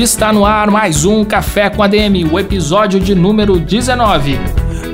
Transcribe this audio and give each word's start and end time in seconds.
Está 0.00 0.32
no 0.32 0.44
ar 0.44 0.70
mais 0.70 1.04
um 1.04 1.24
Café 1.24 1.68
com 1.68 1.82
ADM, 1.82 2.30
o 2.30 2.38
episódio 2.38 3.00
de 3.00 3.16
número 3.16 3.58
19. 3.58 4.38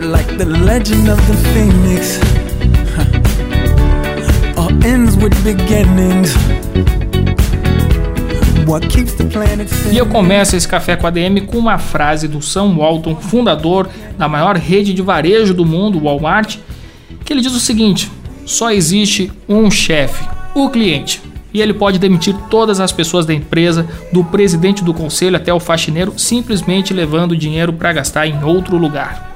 Like 0.01 0.35
the 0.37 0.47
legend 0.47 1.11
of 1.11 1.21
the 1.27 1.35
phoenix. 1.53 2.19
All 4.57 4.71
ends 4.83 5.15
with 5.17 5.35
beginnings. 5.45 6.35
E 9.93 9.99
eu 9.99 10.07
começo 10.07 10.57
esse 10.57 10.67
café 10.67 10.97
com 10.97 11.07
ADM 11.07 11.45
com 11.47 11.59
uma 11.59 11.77
frase 11.77 12.27
do 12.27 12.41
Sam 12.41 12.75
Walton, 12.75 13.17
fundador 13.17 13.91
da 14.17 14.27
maior 14.27 14.57
rede 14.57 14.95
de 14.95 15.03
varejo 15.03 15.53
do 15.53 15.67
mundo, 15.67 16.01
Walmart, 16.01 16.57
que 17.27 17.31
ele 17.35 17.43
diz 17.43 17.55
o 17.55 17.61
seguinte: 17.61 18.11
só 18.47 18.71
existe 18.71 19.31
um 19.47 19.71
chefe, 19.71 20.27
o 20.55 20.71
cliente 20.71 21.21
e 21.55 21.63
ele 21.63 21.73
pode 21.73 22.01
demitir 22.01 22.35
todas 22.51 22.81
as 22.81 22.91
pessoas 22.91 23.25
da 23.25 23.33
empresa, 23.33 23.87
do 24.13 24.25
presidente 24.25 24.83
do 24.83 24.93
conselho 24.93 25.37
até 25.37 25.55
o 25.55 25.61
faxineiro, 25.61 26.13
simplesmente 26.17 26.93
levando 26.93 27.37
dinheiro 27.37 27.73
para 27.73 27.93
gastar 27.93 28.27
em 28.27 28.43
outro 28.43 28.77
lugar. 28.77 29.33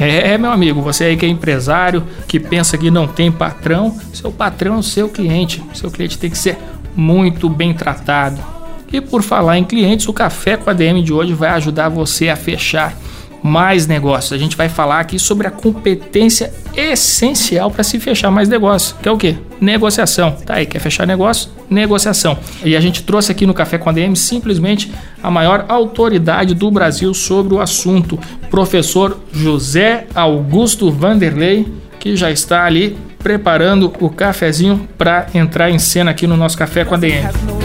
É, 0.00 0.38
meu 0.38 0.50
amigo, 0.50 0.80
você 0.80 1.04
aí 1.04 1.16
que 1.18 1.26
é 1.26 1.28
empresário, 1.28 2.02
que 2.26 2.40
pensa 2.40 2.78
que 2.78 2.90
não 2.90 3.06
tem 3.06 3.30
patrão, 3.30 3.94
seu 4.14 4.32
patrão 4.32 4.76
é 4.76 4.78
o 4.78 4.82
seu 4.82 5.10
cliente. 5.10 5.62
Seu 5.74 5.90
cliente 5.90 6.18
tem 6.18 6.30
que 6.30 6.38
ser 6.38 6.56
muito 6.96 7.50
bem 7.50 7.74
tratado. 7.74 8.42
E 8.90 9.00
por 9.00 9.22
falar 9.22 9.58
em 9.58 9.64
clientes, 9.64 10.08
o 10.08 10.12
Café 10.12 10.56
com 10.56 10.70
a 10.70 10.72
DM 10.72 11.02
de 11.02 11.12
hoje 11.12 11.34
vai 11.34 11.50
ajudar 11.50 11.90
você 11.90 12.30
a 12.30 12.36
fechar 12.36 12.96
mais 13.42 13.86
negócios. 13.86 14.32
A 14.32 14.38
gente 14.38 14.56
vai 14.56 14.68
falar 14.68 15.00
aqui 15.00 15.18
sobre 15.18 15.46
a 15.46 15.50
competência 15.50 16.52
essencial 16.76 17.70
para 17.70 17.82
se 17.82 17.98
fechar 17.98 18.30
mais 18.30 18.48
negócios, 18.48 18.94
que 19.02 19.08
é 19.08 19.12
o 19.12 19.16
quê? 19.16 19.36
Negociação. 19.60 20.32
Tá 20.32 20.54
aí, 20.54 20.66
quer 20.66 20.78
fechar 20.78 21.06
negócio? 21.06 21.50
Negociação. 21.68 22.38
E 22.64 22.76
a 22.76 22.80
gente 22.80 23.02
trouxe 23.02 23.32
aqui 23.32 23.46
no 23.46 23.54
Café 23.54 23.78
com 23.78 23.88
a 23.88 23.92
DM 23.92 24.14
simplesmente 24.16 24.92
a 25.22 25.30
maior 25.30 25.64
autoridade 25.68 26.54
do 26.54 26.70
Brasil 26.70 27.12
sobre 27.14 27.54
o 27.54 27.60
assunto, 27.60 28.18
professor 28.50 29.18
José 29.32 30.06
Augusto 30.14 30.90
Vanderlei, 30.90 31.66
que 31.98 32.16
já 32.16 32.30
está 32.30 32.64
ali 32.64 32.96
preparando 33.18 33.92
o 34.00 34.10
cafezinho 34.10 34.88
para 34.98 35.26
entrar 35.32 35.70
em 35.70 35.78
cena 35.78 36.10
aqui 36.10 36.26
no 36.26 36.36
nosso 36.36 36.58
Café 36.58 36.84
com 36.84 36.94
a 36.94 36.98
DM. 36.98 37.61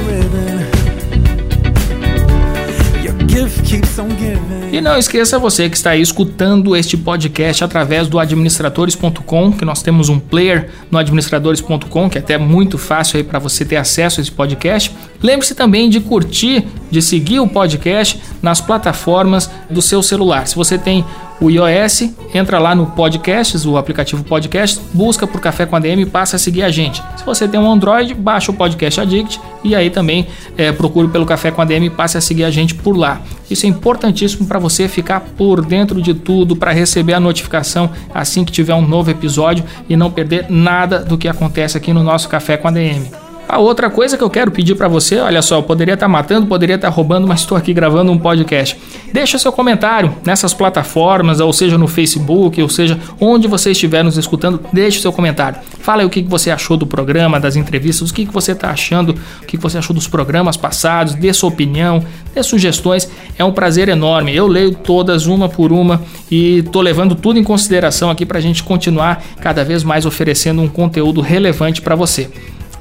E 4.77 4.81
não 4.81 4.95
esqueça 4.95 5.39
você 5.39 5.67
que 5.71 5.75
está 5.75 5.89
aí 5.89 6.01
escutando 6.03 6.75
este 6.75 6.95
podcast 6.95 7.63
através 7.63 8.07
do 8.07 8.19
administradores.com, 8.19 9.51
que 9.51 9.65
nós 9.65 9.81
temos 9.81 10.07
um 10.07 10.19
player 10.19 10.69
no 10.91 10.99
administradores.com, 10.99 12.07
que 12.07 12.19
é 12.19 12.21
até 12.21 12.37
muito 12.37 12.77
fácil 12.77 13.17
aí 13.17 13.23
para 13.23 13.39
você 13.39 13.65
ter 13.65 13.77
acesso 13.77 14.19
a 14.19 14.21
esse 14.21 14.31
podcast. 14.31 14.95
Lembre-se 15.21 15.55
também 15.55 15.89
de 15.89 15.99
curtir, 15.99 16.65
de 16.91 17.01
seguir 17.01 17.39
o 17.39 17.47
podcast 17.47 18.21
nas 18.41 18.61
plataformas 18.61 19.49
do 19.69 19.81
seu 19.81 20.01
celular. 20.03 20.47
Se 20.47 20.55
você 20.55 20.77
tem 20.77 21.03
o 21.39 21.51
iOS, 21.51 22.09
entra 22.33 22.57
lá 22.57 22.73
no 22.73 22.87
Podcasts, 22.87 23.65
o 23.65 23.77
aplicativo 23.77 24.23
Podcast, 24.23 24.79
busca 24.93 25.27
por 25.27 25.39
Café 25.39 25.65
com 25.65 25.75
ADM 25.75 26.01
e 26.01 26.05
passa 26.05 26.35
a 26.35 26.39
seguir 26.39 26.63
a 26.63 26.69
gente. 26.69 27.01
Se 27.15 27.23
você 27.23 27.47
tem 27.47 27.59
um 27.59 27.71
Android, 27.71 28.13
baixa 28.13 28.51
o 28.51 28.55
Podcast 28.55 29.01
Addict 29.01 29.39
e 29.63 29.75
aí 29.75 29.89
também 29.89 30.27
é, 30.57 30.71
procure 30.71 31.07
pelo 31.07 31.25
Café 31.25 31.51
com 31.51 31.61
ADM 31.61 31.85
e 31.85 31.89
passe 31.89 32.17
a 32.17 32.21
seguir 32.21 32.43
a 32.43 32.49
gente 32.49 32.73
por 32.73 32.97
lá. 32.97 33.21
Isso 33.49 33.65
é 33.65 33.69
importantíssimo 33.69 34.47
para 34.47 34.57
você 34.57 34.87
ficar 34.87 35.19
por 35.19 35.63
dentro 35.63 36.01
de 36.01 36.13
tudo, 36.13 36.55
para 36.55 36.71
receber 36.71 37.13
a 37.13 37.19
notificação 37.19 37.89
assim 38.13 38.43
que 38.43 38.51
tiver 38.51 38.73
um 38.73 38.85
novo 38.85 39.11
episódio 39.11 39.63
e 39.87 39.95
não 39.95 40.09
perder 40.09 40.47
nada 40.49 40.99
do 40.99 41.17
que 41.17 41.27
acontece 41.27 41.77
aqui 41.77 41.93
no 41.93 42.03
nosso 42.03 42.27
Café 42.27 42.57
com 42.57 42.67
ADM. 42.67 43.26
A 43.49 43.59
outra 43.59 43.89
coisa 43.89 44.17
que 44.17 44.23
eu 44.23 44.29
quero 44.29 44.51
pedir 44.51 44.75
para 44.75 44.89
você, 44.89 45.19
olha 45.19 45.41
só, 45.41 45.55
eu 45.55 45.63
poderia 45.63 45.93
estar 45.93 46.05
tá 46.05 46.11
matando, 46.11 46.47
poderia 46.47 46.75
estar 46.75 46.89
tá 46.89 46.93
roubando, 46.93 47.25
mas 47.25 47.39
estou 47.39 47.57
aqui 47.57 47.73
gravando 47.73 48.11
um 48.11 48.17
podcast. 48.17 48.77
Deixa 49.13 49.39
seu 49.39 49.53
comentário 49.53 50.13
nessas 50.25 50.53
plataformas, 50.53 51.39
ou 51.39 51.53
seja 51.53 51.77
no 51.77 51.87
Facebook, 51.87 52.61
ou 52.61 52.67
seja 52.67 52.99
onde 53.21 53.47
você 53.47 53.71
estiver 53.71 54.03
nos 54.03 54.17
escutando, 54.17 54.59
deixe 54.73 54.99
seu 54.99 55.13
comentário. 55.13 55.59
Fala 55.79 56.01
aí 56.01 56.05
o 56.05 56.09
que 56.09 56.21
você 56.23 56.51
achou 56.51 56.75
do 56.75 56.85
programa, 56.85 57.39
das 57.39 57.55
entrevistas, 57.55 58.09
o 58.09 58.13
que 58.13 58.25
você 58.25 58.51
está 58.51 58.69
achando, 58.69 59.15
o 59.41 59.45
que 59.45 59.55
você 59.55 59.77
achou 59.77 59.95
dos 59.95 60.09
programas 60.09 60.57
passados, 60.57 61.15
dê 61.15 61.31
sua 61.31 61.47
opinião, 61.47 62.03
dê 62.35 62.43
sugestões. 62.43 63.09
É 63.39 63.45
um 63.45 63.53
prazer 63.53 63.87
enorme. 63.87 64.35
Eu 64.35 64.45
leio 64.45 64.75
todas 64.75 65.25
uma 65.25 65.47
por 65.47 65.71
uma 65.71 66.01
e 66.29 66.59
estou 66.59 66.81
levando 66.81 67.15
tudo 67.15 67.39
em 67.39 67.43
consideração 67.45 68.09
aqui 68.09 68.25
para 68.25 68.39
a 68.39 68.41
gente 68.41 68.61
continuar 68.61 69.23
cada 69.39 69.63
vez 69.63 69.85
mais 69.85 70.05
oferecendo 70.05 70.61
um 70.61 70.67
conteúdo 70.67 71.21
relevante 71.21 71.81
para 71.81 71.95
você. 71.95 72.29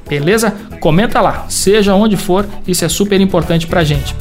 Beleza? 0.07 0.53
Comenta 0.79 1.21
lá, 1.21 1.45
seja 1.49 1.93
onde 1.93 2.15
for, 2.15 2.45
isso 2.67 2.85
é 2.85 2.89
super 2.89 3.19
importante 3.19 3.67
pra 3.67 3.83
gente. 3.83 4.15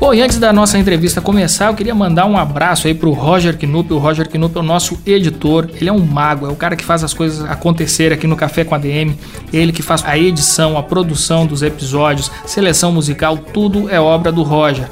Bom, 0.00 0.14
e 0.14 0.22
antes 0.22 0.38
da 0.38 0.52
nossa 0.52 0.78
entrevista 0.78 1.20
começar, 1.20 1.66
eu 1.66 1.74
queria 1.74 1.94
mandar 1.94 2.24
um 2.26 2.36
abraço 2.36 2.86
aí 2.88 2.94
pro 2.94 3.12
Roger 3.12 3.56
Knupp. 3.56 3.92
O 3.92 3.98
Roger 3.98 4.28
Knupp 4.28 4.56
é 4.56 4.60
o 4.60 4.62
nosso 4.62 4.98
editor, 5.06 5.68
ele 5.78 5.90
é 5.90 5.92
um 5.92 5.98
mago, 5.98 6.46
é 6.46 6.48
o 6.48 6.56
cara 6.56 6.74
que 6.74 6.84
faz 6.84 7.04
as 7.04 7.12
coisas 7.12 7.48
acontecer 7.48 8.12
aqui 8.12 8.26
no 8.26 8.34
Café 8.34 8.64
com 8.64 8.74
a 8.74 8.78
DM. 8.78 9.14
Ele 9.52 9.72
que 9.72 9.82
faz 9.82 10.02
a 10.04 10.18
edição, 10.18 10.78
a 10.78 10.82
produção 10.82 11.46
dos 11.46 11.62
episódios, 11.62 12.30
seleção 12.46 12.90
musical, 12.90 13.36
tudo 13.36 13.90
é 13.90 14.00
obra 14.00 14.32
do 14.32 14.42
Roger. 14.42 14.88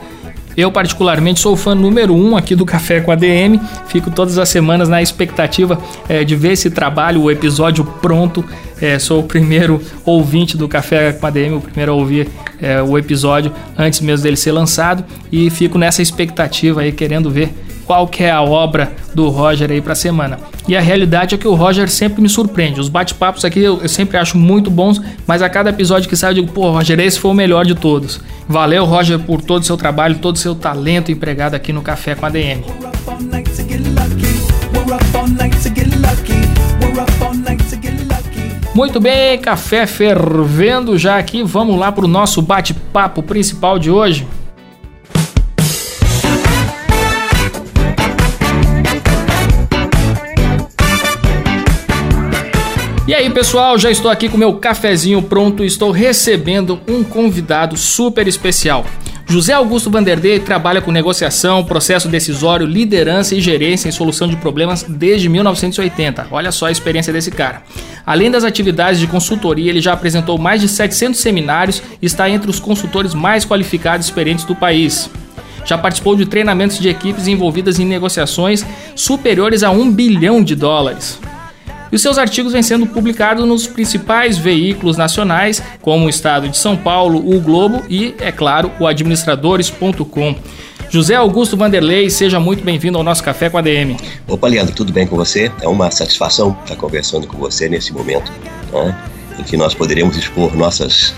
Eu, 0.58 0.72
particularmente, 0.72 1.38
sou 1.38 1.56
fã 1.56 1.72
número 1.72 2.12
um 2.12 2.36
aqui 2.36 2.56
do 2.56 2.66
Café 2.66 3.00
com 3.00 3.12
a 3.12 3.14
DM. 3.14 3.60
Fico 3.86 4.10
todas 4.10 4.38
as 4.38 4.48
semanas 4.48 4.88
na 4.88 5.00
expectativa 5.00 5.78
é, 6.08 6.24
de 6.24 6.34
ver 6.34 6.54
esse 6.54 6.68
trabalho, 6.68 7.22
o 7.22 7.30
episódio 7.30 7.84
pronto. 7.84 8.44
É, 8.80 8.98
sou 8.98 9.20
o 9.20 9.22
primeiro 9.22 9.80
ouvinte 10.04 10.56
do 10.56 10.66
Café 10.66 11.12
com 11.12 11.24
a 11.24 11.30
DM, 11.30 11.54
o 11.54 11.60
primeiro 11.60 11.92
a 11.92 11.94
ouvir 11.94 12.28
é, 12.60 12.82
o 12.82 12.98
episódio 12.98 13.52
antes 13.78 14.00
mesmo 14.00 14.24
dele 14.24 14.36
ser 14.36 14.50
lançado. 14.50 15.04
E 15.30 15.48
fico 15.48 15.78
nessa 15.78 16.02
expectativa 16.02 16.80
aí, 16.80 16.90
querendo 16.90 17.30
ver 17.30 17.54
qual 17.86 18.08
que 18.08 18.24
é 18.24 18.30
a 18.30 18.42
obra 18.42 18.92
do 19.14 19.28
Roger 19.28 19.70
aí 19.70 19.80
para 19.80 19.92
a 19.92 19.96
semana. 19.96 20.38
E 20.68 20.76
a 20.76 20.80
realidade 20.80 21.34
é 21.34 21.38
que 21.38 21.48
o 21.48 21.54
Roger 21.54 21.88
sempre 21.88 22.20
me 22.20 22.28
surpreende. 22.28 22.78
Os 22.78 22.90
bate-papos 22.90 23.44
aqui 23.46 23.60
eu, 23.60 23.80
eu, 23.80 23.88
sempre 23.88 24.18
acho 24.18 24.36
muito 24.36 24.70
bons, 24.70 25.00
mas 25.26 25.40
a 25.40 25.48
cada 25.48 25.70
episódio 25.70 26.06
que 26.06 26.14
sai 26.14 26.32
eu 26.32 26.34
digo, 26.34 26.52
pô, 26.52 26.70
Roger, 26.70 27.00
esse 27.00 27.18
foi 27.18 27.30
o 27.30 27.34
melhor 27.34 27.64
de 27.64 27.74
todos. 27.74 28.20
Valeu, 28.48 28.86
Roger, 28.86 29.18
por 29.18 29.42
todo 29.42 29.62
o 29.62 29.64
seu 29.64 29.76
trabalho, 29.76 30.18
todo 30.18 30.36
o 30.36 30.38
seu 30.38 30.54
talento 30.54 31.12
empregado 31.12 31.54
aqui 31.54 31.70
no 31.72 31.82
Café 31.82 32.14
com 32.14 32.24
a 32.24 32.30
DM. 32.30 32.64
Muito 38.74 39.00
bem, 39.00 39.38
café 39.38 39.86
fervendo 39.86 40.96
já 40.96 41.18
aqui. 41.18 41.42
Vamos 41.42 41.78
lá 41.78 41.90
para 41.90 42.04
o 42.04 42.08
nosso 42.08 42.40
bate-papo 42.40 43.22
principal 43.22 43.78
de 43.78 43.90
hoje. 43.90 44.26
E 53.08 53.14
aí, 53.14 53.30
pessoal, 53.30 53.78
já 53.78 53.90
estou 53.90 54.10
aqui 54.10 54.28
com 54.28 54.36
meu 54.36 54.52
cafezinho 54.56 55.22
pronto 55.22 55.64
e 55.64 55.66
estou 55.66 55.90
recebendo 55.90 56.78
um 56.86 57.02
convidado 57.02 57.74
super 57.74 58.28
especial. 58.28 58.84
José 59.26 59.54
Augusto 59.54 59.88
Vanderdey 59.88 60.38
trabalha 60.40 60.82
com 60.82 60.92
negociação, 60.92 61.64
processo 61.64 62.06
decisório, 62.06 62.66
liderança 62.66 63.34
e 63.34 63.40
gerência 63.40 63.88
em 63.88 63.92
solução 63.92 64.28
de 64.28 64.36
problemas 64.36 64.82
desde 64.82 65.26
1980. 65.26 66.26
Olha 66.30 66.52
só 66.52 66.66
a 66.66 66.70
experiência 66.70 67.10
desse 67.10 67.30
cara. 67.30 67.62
Além 68.04 68.30
das 68.30 68.44
atividades 68.44 69.00
de 69.00 69.06
consultoria, 69.06 69.70
ele 69.70 69.80
já 69.80 69.94
apresentou 69.94 70.36
mais 70.36 70.60
de 70.60 70.68
700 70.68 71.18
seminários 71.18 71.82
e 72.02 72.04
está 72.04 72.28
entre 72.28 72.50
os 72.50 72.60
consultores 72.60 73.14
mais 73.14 73.42
qualificados 73.42 74.06
e 74.06 74.10
experientes 74.10 74.44
do 74.44 74.54
país. 74.54 75.08
Já 75.64 75.78
participou 75.78 76.14
de 76.14 76.26
treinamentos 76.26 76.78
de 76.78 76.90
equipes 76.90 77.26
envolvidas 77.26 77.78
em 77.78 77.86
negociações 77.86 78.66
superiores 78.94 79.62
a 79.62 79.70
um 79.70 79.90
bilhão 79.90 80.44
de 80.44 80.54
dólares. 80.54 81.18
E 81.90 81.96
os 81.96 82.02
seus 82.02 82.18
artigos 82.18 82.52
vêm 82.52 82.62
sendo 82.62 82.86
publicados 82.86 83.46
nos 83.46 83.66
principais 83.66 84.36
veículos 84.36 84.96
nacionais, 84.96 85.62
como 85.80 86.06
o 86.06 86.10
Estado 86.10 86.48
de 86.48 86.56
São 86.56 86.76
Paulo, 86.76 87.18
o 87.18 87.40
Globo 87.40 87.82
e, 87.88 88.14
é 88.18 88.30
claro, 88.30 88.70
o 88.78 88.86
administradores.com. 88.86 90.34
José 90.90 91.14
Augusto 91.14 91.56
Vanderlei, 91.56 92.08
seja 92.08 92.40
muito 92.40 92.64
bem-vindo 92.64 92.96
ao 92.96 93.04
nosso 93.04 93.22
Café 93.22 93.50
com 93.50 93.58
a 93.58 93.60
DM. 93.60 93.96
Opa, 94.26 94.48
Leandro, 94.48 94.74
tudo 94.74 94.90
bem 94.90 95.06
com 95.06 95.16
você? 95.16 95.52
É 95.60 95.68
uma 95.68 95.90
satisfação 95.90 96.56
estar 96.62 96.76
conversando 96.76 97.26
com 97.26 97.36
você 97.36 97.68
nesse 97.68 97.92
momento 97.92 98.32
né, 98.72 98.96
em 99.38 99.42
que 99.42 99.56
nós 99.56 99.74
poderemos 99.74 100.16
expor 100.16 100.56
nossas 100.56 101.14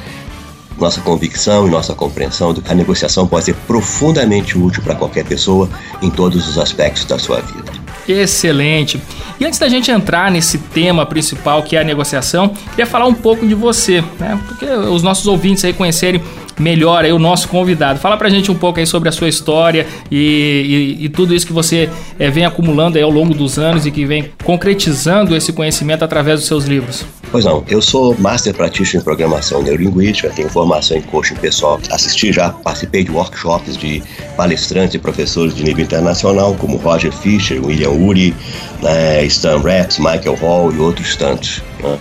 nossa 0.77 1.01
convicção 1.03 1.69
e 1.69 1.71
nossa 1.71 1.95
compreensão 1.95 2.55
de 2.55 2.63
que 2.63 2.73
a 2.73 2.75
negociação 2.75 3.29
pode 3.29 3.45
ser 3.45 3.55
profundamente 3.67 4.59
útil 4.59 4.83
para 4.83 4.95
qualquer 4.95 5.25
pessoa 5.27 5.69
em 6.01 6.11
todos 6.11 6.49
os 6.49 6.59
aspectos 6.59 7.05
da 7.05 7.19
sua 7.19 7.41
vida. 7.41 7.80
Excelente. 8.13 9.01
E 9.39 9.45
antes 9.45 9.59
da 9.59 9.69
gente 9.69 9.91
entrar 9.91 10.31
nesse 10.31 10.59
tema 10.59 11.07
principal 11.07 11.63
que 11.63 11.77
é 11.77 11.81
a 11.81 11.85
negociação, 11.85 12.49
queria 12.71 12.87
falar 12.87 13.07
um 13.07 13.15
pouco 13.15 13.47
de 13.47 13.55
você, 13.55 14.03
né? 14.19 14.39
Porque 14.47 14.67
os 14.67 15.03
nossos 15.03 15.27
ouvintes 15.27 15.65
aí 15.65 15.73
conhecerem 15.73 16.21
melhor 16.59 17.05
aí 17.05 17.13
o 17.13 17.19
nosso 17.19 17.49
convidado. 17.49 17.99
Fala 17.99 18.17
pra 18.17 18.29
gente 18.29 18.51
um 18.51 18.55
pouco 18.55 18.79
aí 18.79 18.87
sobre 18.87 19.09
a 19.09 19.13
sua 19.13 19.29
história 19.29 19.87
e, 20.11 20.97
e, 21.01 21.05
e 21.07 21.09
tudo 21.09 21.35
isso 21.35 21.47
que 21.47 21.53
você 21.53 21.89
é, 22.19 22.31
vem 22.31 22.45
acumulando 22.45 22.99
aí 22.99 23.03
ao 23.03 23.11
longo 23.11 23.35
dos 23.35 23.59
anos 23.59 23.87
e 23.87 23.91
que 23.91 24.05
vem 24.05 24.31
concretizando 24.45 25.35
esse 25.35 25.53
conhecimento 25.53 26.05
através 26.05 26.41
dos 26.41 26.47
seus 26.47 26.67
livros. 26.67 27.05
Pois 27.31 27.45
não, 27.45 27.65
eu 27.69 27.81
sou 27.81 28.17
Master 28.19 28.53
Practitioner 28.53 29.03
em 29.03 29.05
Programação 29.05 29.63
Neurolinguística, 29.63 30.31
tenho 30.31 30.49
formação 30.49 30.97
em 30.97 31.03
coaching 31.03 31.37
pessoal, 31.37 31.81
assisti 31.93 32.33
já, 32.33 32.51
participei 32.51 33.05
de 33.05 33.13
workshops 33.13 33.77
de 33.77 34.03
palestrantes 34.37 34.97
e 34.97 34.99
professores 34.99 35.55
de 35.55 35.63
nível 35.63 35.85
internacional, 35.85 36.57
como 36.57 36.77
Roger 36.79 37.13
Fisher, 37.13 37.65
William 37.65 37.91
Ury, 37.91 38.35
né, 38.83 39.25
Stan 39.27 39.61
Rex, 39.61 39.99
Michael 39.99 40.35
Hall 40.41 40.73
e 40.73 40.79
outros 40.79 41.15
tantos. 41.15 41.63
Né? 41.81 41.99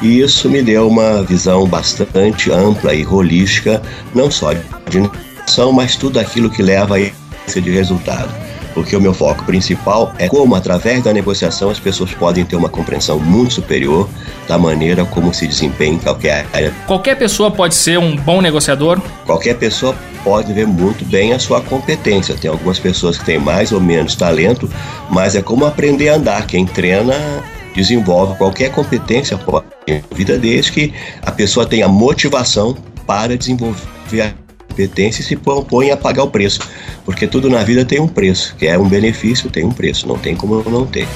E 0.00 0.20
isso 0.20 0.48
me 0.48 0.62
deu 0.62 0.88
uma 0.88 1.22
visão 1.22 1.66
bastante 1.66 2.50
ampla 2.50 2.94
e 2.94 3.06
holística, 3.06 3.82
não 4.14 4.30
só 4.30 4.54
de 4.54 5.00
negociação, 5.00 5.70
mas 5.70 5.96
tudo 5.96 6.18
aquilo 6.18 6.48
que 6.48 6.62
leva 6.62 6.96
a 6.96 7.60
de 7.60 7.70
resultado. 7.70 8.45
Porque 8.76 8.94
o 8.94 9.00
meu 9.00 9.14
foco 9.14 9.42
principal 9.44 10.12
é 10.18 10.28
como, 10.28 10.54
através 10.54 11.02
da 11.02 11.10
negociação, 11.10 11.70
as 11.70 11.80
pessoas 11.80 12.12
podem 12.12 12.44
ter 12.44 12.56
uma 12.56 12.68
compreensão 12.68 13.18
muito 13.18 13.54
superior 13.54 14.06
da 14.46 14.58
maneira 14.58 15.02
como 15.06 15.32
se 15.32 15.46
desempenha 15.46 15.94
em 15.94 15.98
qualquer 15.98 16.46
área. 16.52 16.74
Qualquer 16.86 17.16
pessoa 17.16 17.50
pode 17.50 17.74
ser 17.74 17.98
um 17.98 18.14
bom 18.14 18.42
negociador? 18.42 19.00
Qualquer 19.24 19.54
pessoa 19.54 19.96
pode 20.22 20.52
ver 20.52 20.66
muito 20.66 21.06
bem 21.06 21.32
a 21.32 21.38
sua 21.38 21.62
competência. 21.62 22.34
Tem 22.34 22.50
algumas 22.50 22.78
pessoas 22.78 23.16
que 23.16 23.24
têm 23.24 23.38
mais 23.38 23.72
ou 23.72 23.80
menos 23.80 24.14
talento, 24.14 24.68
mas 25.08 25.34
é 25.34 25.40
como 25.40 25.64
aprender 25.64 26.10
a 26.10 26.16
andar. 26.16 26.46
Quem 26.46 26.66
treina 26.66 27.14
desenvolve 27.74 28.36
qualquer 28.36 28.72
competência 28.72 29.38
pode 29.38 29.64
vida 30.14 30.38
desde 30.38 30.70
que 30.70 30.92
a 31.22 31.32
pessoa 31.32 31.64
tenha 31.64 31.88
motivação 31.88 32.76
para 33.06 33.38
desenvolver 33.38 34.34
a 34.68 34.72
competência 34.72 35.22
e 35.22 35.24
se 35.24 35.36
propõe 35.36 35.90
a 35.90 35.96
pagar 35.96 36.24
o 36.24 36.30
preço. 36.30 36.60
Porque 37.04 37.26
tudo 37.26 37.48
na 37.48 37.62
vida 37.62 37.84
tem 37.84 38.00
um 38.00 38.08
preço, 38.08 38.54
que 38.58 38.66
é 38.66 38.78
um 38.78 38.88
benefício, 38.88 39.50
tem 39.50 39.64
um 39.64 39.72
preço, 39.72 40.06
não 40.06 40.18
tem 40.18 40.34
como 40.34 40.62
não 40.68 40.86
ter. 40.86 41.06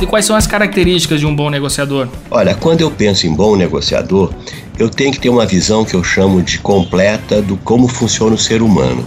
E 0.00 0.06
quais 0.06 0.24
são 0.24 0.36
as 0.36 0.46
características 0.46 1.18
de 1.18 1.26
um 1.26 1.34
bom 1.34 1.50
negociador? 1.50 2.08
Olha, 2.30 2.54
quando 2.54 2.82
eu 2.82 2.90
penso 2.90 3.26
em 3.26 3.34
bom 3.34 3.56
negociador, 3.56 4.32
eu 4.78 4.88
tenho 4.88 5.10
que 5.10 5.18
ter 5.18 5.28
uma 5.28 5.44
visão 5.44 5.84
que 5.84 5.94
eu 5.94 6.04
chamo 6.04 6.40
de 6.40 6.58
completa 6.58 7.42
do 7.42 7.56
como 7.56 7.88
funciona 7.88 8.36
o 8.36 8.38
ser 8.38 8.62
humano. 8.62 9.04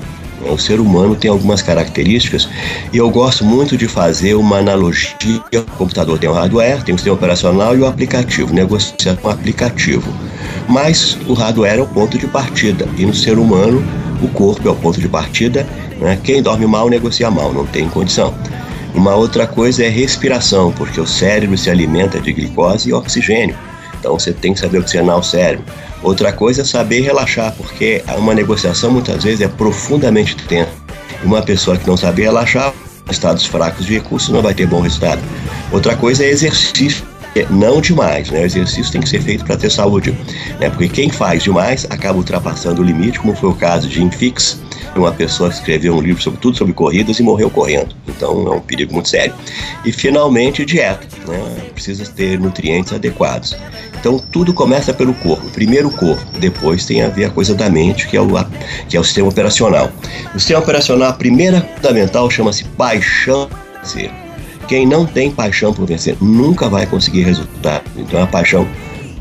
O 0.50 0.58
ser 0.58 0.80
humano 0.80 1.16
tem 1.16 1.30
algumas 1.30 1.62
características 1.62 2.50
e 2.92 2.98
eu 2.98 3.10
gosto 3.10 3.46
muito 3.46 3.78
de 3.78 3.88
fazer 3.88 4.36
uma 4.36 4.58
analogia. 4.58 5.42
O 5.54 5.78
computador 5.78 6.18
tem 6.18 6.30
o 6.30 6.34
hardware, 6.34 6.84
tem 6.84 6.96
o 6.96 6.98
sistema 6.98 7.16
operacional 7.16 7.76
e 7.78 7.80
o 7.80 7.86
aplicativo, 7.86 8.54
negociar 8.54 9.16
com 9.18 9.28
o 9.28 9.32
aplicativo. 9.32 10.12
Mas 10.68 11.18
o 11.28 11.34
hardware 11.34 11.80
é 11.80 11.82
o 11.82 11.88
ponto 11.88 12.18
de 12.18 12.28
partida 12.28 12.88
e 12.98 13.06
no 13.06 13.14
ser 13.14 13.38
humano 13.38 13.84
o 14.22 14.28
corpo 14.30 14.68
é 14.68 14.72
o 14.72 14.76
ponto 14.76 15.00
de 15.00 15.08
partida. 15.08 15.66
Né? 16.00 16.18
Quem 16.24 16.42
dorme 16.42 16.66
mal 16.66 16.90
negocia 16.90 17.30
mal, 17.30 17.54
não 17.54 17.66
tem 17.66 17.88
condição. 17.90 18.34
Uma 18.94 19.16
outra 19.16 19.48
coisa 19.48 19.86
é 19.86 19.90
respiração, 19.90 20.72
porque 20.72 21.00
o 21.00 21.08
cérebro 21.08 21.58
se 21.58 21.70
alimenta 21.70 22.20
de 22.20 22.34
glicose 22.34 22.90
e 22.90 22.94
oxigênio. 22.94 23.56
Então 23.98 24.20
você 24.20 24.34
tem 24.34 24.54
que 24.54 24.60
saber 24.60 24.80
oxigenar 24.80 25.18
o 25.18 25.24
cérebro. 25.24 25.64
Outra 26.04 26.34
coisa 26.34 26.62
é 26.62 26.66
saber 26.66 27.02
relaxar, 27.02 27.54
porque 27.56 28.04
uma 28.18 28.34
negociação 28.34 28.92
muitas 28.92 29.24
vezes 29.24 29.42
é 29.42 29.48
profundamente 29.48 30.36
tensa. 30.48 30.72
Uma 31.24 31.42
pessoa 31.42 31.78
que 31.78 31.88
não 31.88 31.96
sabe 31.96 32.24
relaxar, 32.24 32.74
estados 33.10 33.46
fracos 33.46 33.86
de 33.86 33.94
recursos, 33.94 34.30
não 34.30 34.42
vai 34.42 34.54
ter 34.54 34.66
bom 34.66 34.82
resultado. 34.82 35.22
Outra 35.72 35.96
coisa 35.96 36.24
é 36.24 36.30
exercício, 36.30 37.06
não 37.50 37.80
demais, 37.80 38.32
né? 38.32 38.42
O 38.42 38.46
exercício 38.46 38.92
tem 38.92 39.02
que 39.02 39.10
ser 39.10 39.22
feito 39.22 39.46
para 39.46 39.56
ter 39.56 39.70
saúde, 39.70 40.12
né? 40.60 40.70
Porque 40.70 40.90
quem 40.90 41.10
faz 41.10 41.44
demais 41.44 41.86
acaba 41.90 42.18
ultrapassando 42.18 42.82
o 42.82 42.86
limite, 42.86 43.20
como 43.20 43.36
foi 43.36 43.50
o 43.50 43.56
caso 43.56 43.88
de 43.88 44.04
Infix, 44.04 44.60
uma 44.96 45.12
pessoa 45.12 45.50
que 45.50 45.56
escreveu 45.56 45.96
um 45.96 46.02
livro 46.02 46.22
sobre 46.22 46.40
tudo 46.40 46.58
sobre 46.58 46.74
corridas 46.74 47.20
e 47.20 47.24
morreu 47.24 47.50
correndo. 47.50 47.96
Então 48.16 48.48
é 48.48 48.56
um 48.56 48.60
perigo 48.60 48.94
muito 48.94 49.10
sério. 49.10 49.34
E 49.86 49.92
finalmente 49.92 50.66
dieta, 50.66 51.08
né? 51.28 51.70
Precisa 51.74 52.06
ter 52.12 52.40
nutrientes 52.40 52.94
adequados. 52.94 53.56
Então 54.00 54.18
tudo 54.18 54.54
começa 54.54 54.94
pelo 54.94 55.14
corpo. 55.16 55.48
Primeiro 55.52 55.90
o 55.90 55.92
corpo, 55.92 56.40
depois 56.40 56.86
tem 56.86 57.02
a 57.02 57.10
ver 57.10 57.26
a 57.26 57.30
coisa 57.30 57.54
da 57.54 57.70
mente, 57.70 58.08
que 58.08 58.18
é 58.18 58.22
o, 58.22 58.28
que 58.90 58.98
é 58.98 59.00
o 59.00 59.04
sistema 59.04 59.30
operacional. 59.30 59.92
O 60.34 60.40
sistema 60.40 60.60
operacional, 60.60 61.10
a 61.10 61.14
primeira 61.14 61.62
fundamental 61.76 62.30
chama-se 62.30 62.64
paixão. 62.64 63.50
Quem 64.68 64.86
não 64.86 65.06
tem 65.06 65.30
paixão 65.30 65.74
por 65.74 65.86
vencer 65.86 66.16
nunca 66.22 66.70
vai 66.70 66.86
conseguir 66.86 67.24
resultado. 67.24 67.84
Então 67.98 68.22
a 68.22 68.28
paixão 68.28 68.68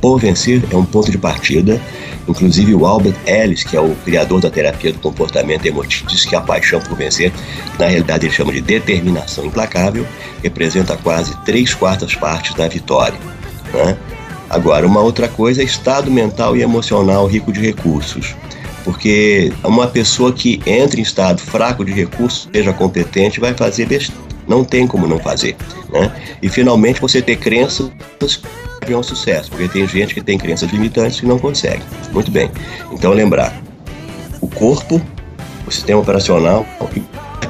por 0.01 0.19
vencer 0.19 0.63
é 0.71 0.77
um 0.77 0.85
ponto 0.85 1.11
de 1.11 1.19
partida. 1.19 1.81
Inclusive 2.29 2.75
o 2.75 2.87
Albert 2.87 3.17
Ellis, 3.27 3.65
que 3.65 3.77
é 3.77 3.81
o 3.81 3.95
criador 4.05 4.41
da 4.41 4.51
terapia 4.51 4.93
do 4.93 4.99
comportamento 4.99 5.67
emotivo, 5.67 6.07
diz 6.07 6.25
que 6.25 6.37
a 6.37 6.41
paixão 6.41 6.81
por 6.81 6.97
vencer, 6.97 7.33
na 7.79 7.87
realidade 7.87 8.27
ele 8.27 8.35
chama 8.35 8.53
de 8.53 8.61
determinação 8.61 9.45
implacável, 9.45 10.07
representa 10.43 10.97
quase 10.97 11.37
três 11.45 11.75
quartas 11.75 12.15
partes 12.15 12.55
da 12.55 12.69
vitória. 12.69 13.19
Né? 13.73 13.97
Agora, 14.49 14.87
uma 14.87 15.01
outra 15.01 15.29
coisa 15.29 15.63
é 15.63 15.65
estado 15.65 16.11
mental 16.11 16.57
e 16.57 16.63
emocional 16.63 17.27
rico 17.27 17.53
de 17.53 17.61
recursos. 17.61 18.35
Porque 18.85 19.53
uma 19.63 19.87
pessoa 19.87 20.33
que 20.33 20.61
entra 20.67 20.99
em 20.99 21.03
estado 21.03 21.41
fraco 21.41 21.85
de 21.85 21.93
recursos, 21.93 22.49
seja 22.53 22.73
competente, 22.73 23.39
vai 23.39 23.55
fazer 23.55 23.87
besteira. 23.87 24.21
Não 24.49 24.65
tem 24.65 24.87
como 24.87 25.07
não 25.07 25.21
fazer. 25.21 25.57
Né? 25.93 26.13
E 26.43 26.49
finalmente 26.49 27.01
você 27.01 27.23
ter 27.23 27.37
crenças 27.37 27.91
é 28.89 28.97
um 28.97 29.03
sucesso, 29.03 29.51
porque 29.51 29.69
tem 29.69 29.87
gente 29.87 30.15
que 30.15 30.21
tem 30.21 30.39
crenças 30.39 30.71
limitantes 30.71 31.19
e 31.19 31.27
não 31.27 31.39
consegue. 31.39 31.83
Muito 32.13 32.31
bem. 32.31 32.51
Então 32.93 33.13
lembrar, 33.13 33.53
o 34.41 34.49
corpo, 34.49 35.01
o 35.67 35.71
sistema 35.71 36.01
operacional 36.01 36.67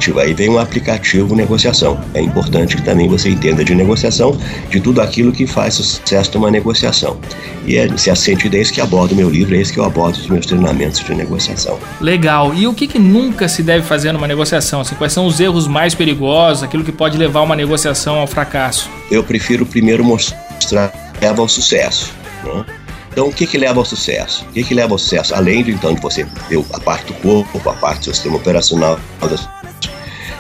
aplicativo. 0.01 0.21
Aí 0.21 0.33
vem 0.33 0.49
um 0.49 0.59
aplicativo 0.59 1.35
negociação. 1.37 2.01
É 2.15 2.21
importante 2.21 2.77
que 2.77 2.83
também 2.83 3.09
você 3.09 3.29
entenda 3.29 3.63
de 3.63 3.75
negociação, 3.75 4.37
de 4.71 4.81
tudo 4.81 5.01
aquilo 5.01 5.31
que 5.31 5.47
faz 5.47 5.75
sucesso 5.75 6.31
de 6.31 6.39
uma 6.39 6.51
negociação. 6.51 7.19
E 7.67 7.77
é 7.77 7.87
nesse 7.87 8.15
sentido 8.17 8.57
é 8.57 8.61
esse 8.61 8.73
que 8.73 8.81
abordo 8.81 9.13
o 9.13 9.17
meu 9.17 9.29
livro, 9.29 9.55
é 9.55 9.61
esse 9.61 9.73
que 9.73 9.79
eu 9.79 9.85
abordo 9.85 10.17
os 10.17 10.27
meus 10.29 10.47
treinamentos 10.47 11.01
de 11.01 11.15
negociação. 11.15 11.79
Legal. 12.01 12.55
E 12.55 12.67
o 12.67 12.73
que, 12.73 12.87
que 12.87 12.99
nunca 12.99 13.49
se 13.49 13.63
deve 13.63 13.85
fazer 13.85 14.13
numa 14.13 14.27
negociação? 14.27 14.81
Assim, 14.81 14.95
quais 14.95 15.13
são 15.13 15.27
os 15.27 15.39
erros 15.39 15.69
mais 15.69 15.95
perigosos, 15.95 16.63
aquilo 16.63 16.83
que 16.83 16.93
pode 16.93 17.19
levar 17.19 17.43
uma 17.43 17.55
negociação 17.55 18.17
ao 18.17 18.27
fracasso? 18.27 18.89
Eu 19.11 19.23
prefiro 19.23 19.67
primeiro 19.67 20.03
mostrar 20.05 20.89
que 20.89 21.10
leva 21.21 21.43
ao 21.43 21.49
sucesso. 21.49 22.13
Né? 22.45 22.65
Então, 23.13 23.29
o 23.29 23.33
que, 23.33 23.47
que 23.47 23.59
leva 23.59 23.79
ao 23.79 23.85
sucesso? 23.85 24.45
O 24.45 24.53
que, 24.53 24.63
que 24.63 24.75
leva 24.75 24.95
ao 24.95 24.99
sucesso? 24.99 25.35
Além 25.35 25.65
de, 25.65 25.73
então, 25.73 25.95
de 25.95 26.01
você 26.01 26.25
ver 26.49 26.65
a 26.73 26.81
parte 26.81 27.13
do 27.13 27.15
corpo, 27.15 27.69
a 27.69 27.75
parte 27.75 28.09
do 28.09 28.15
sistema 28.15 28.37
operacional, 28.37 28.99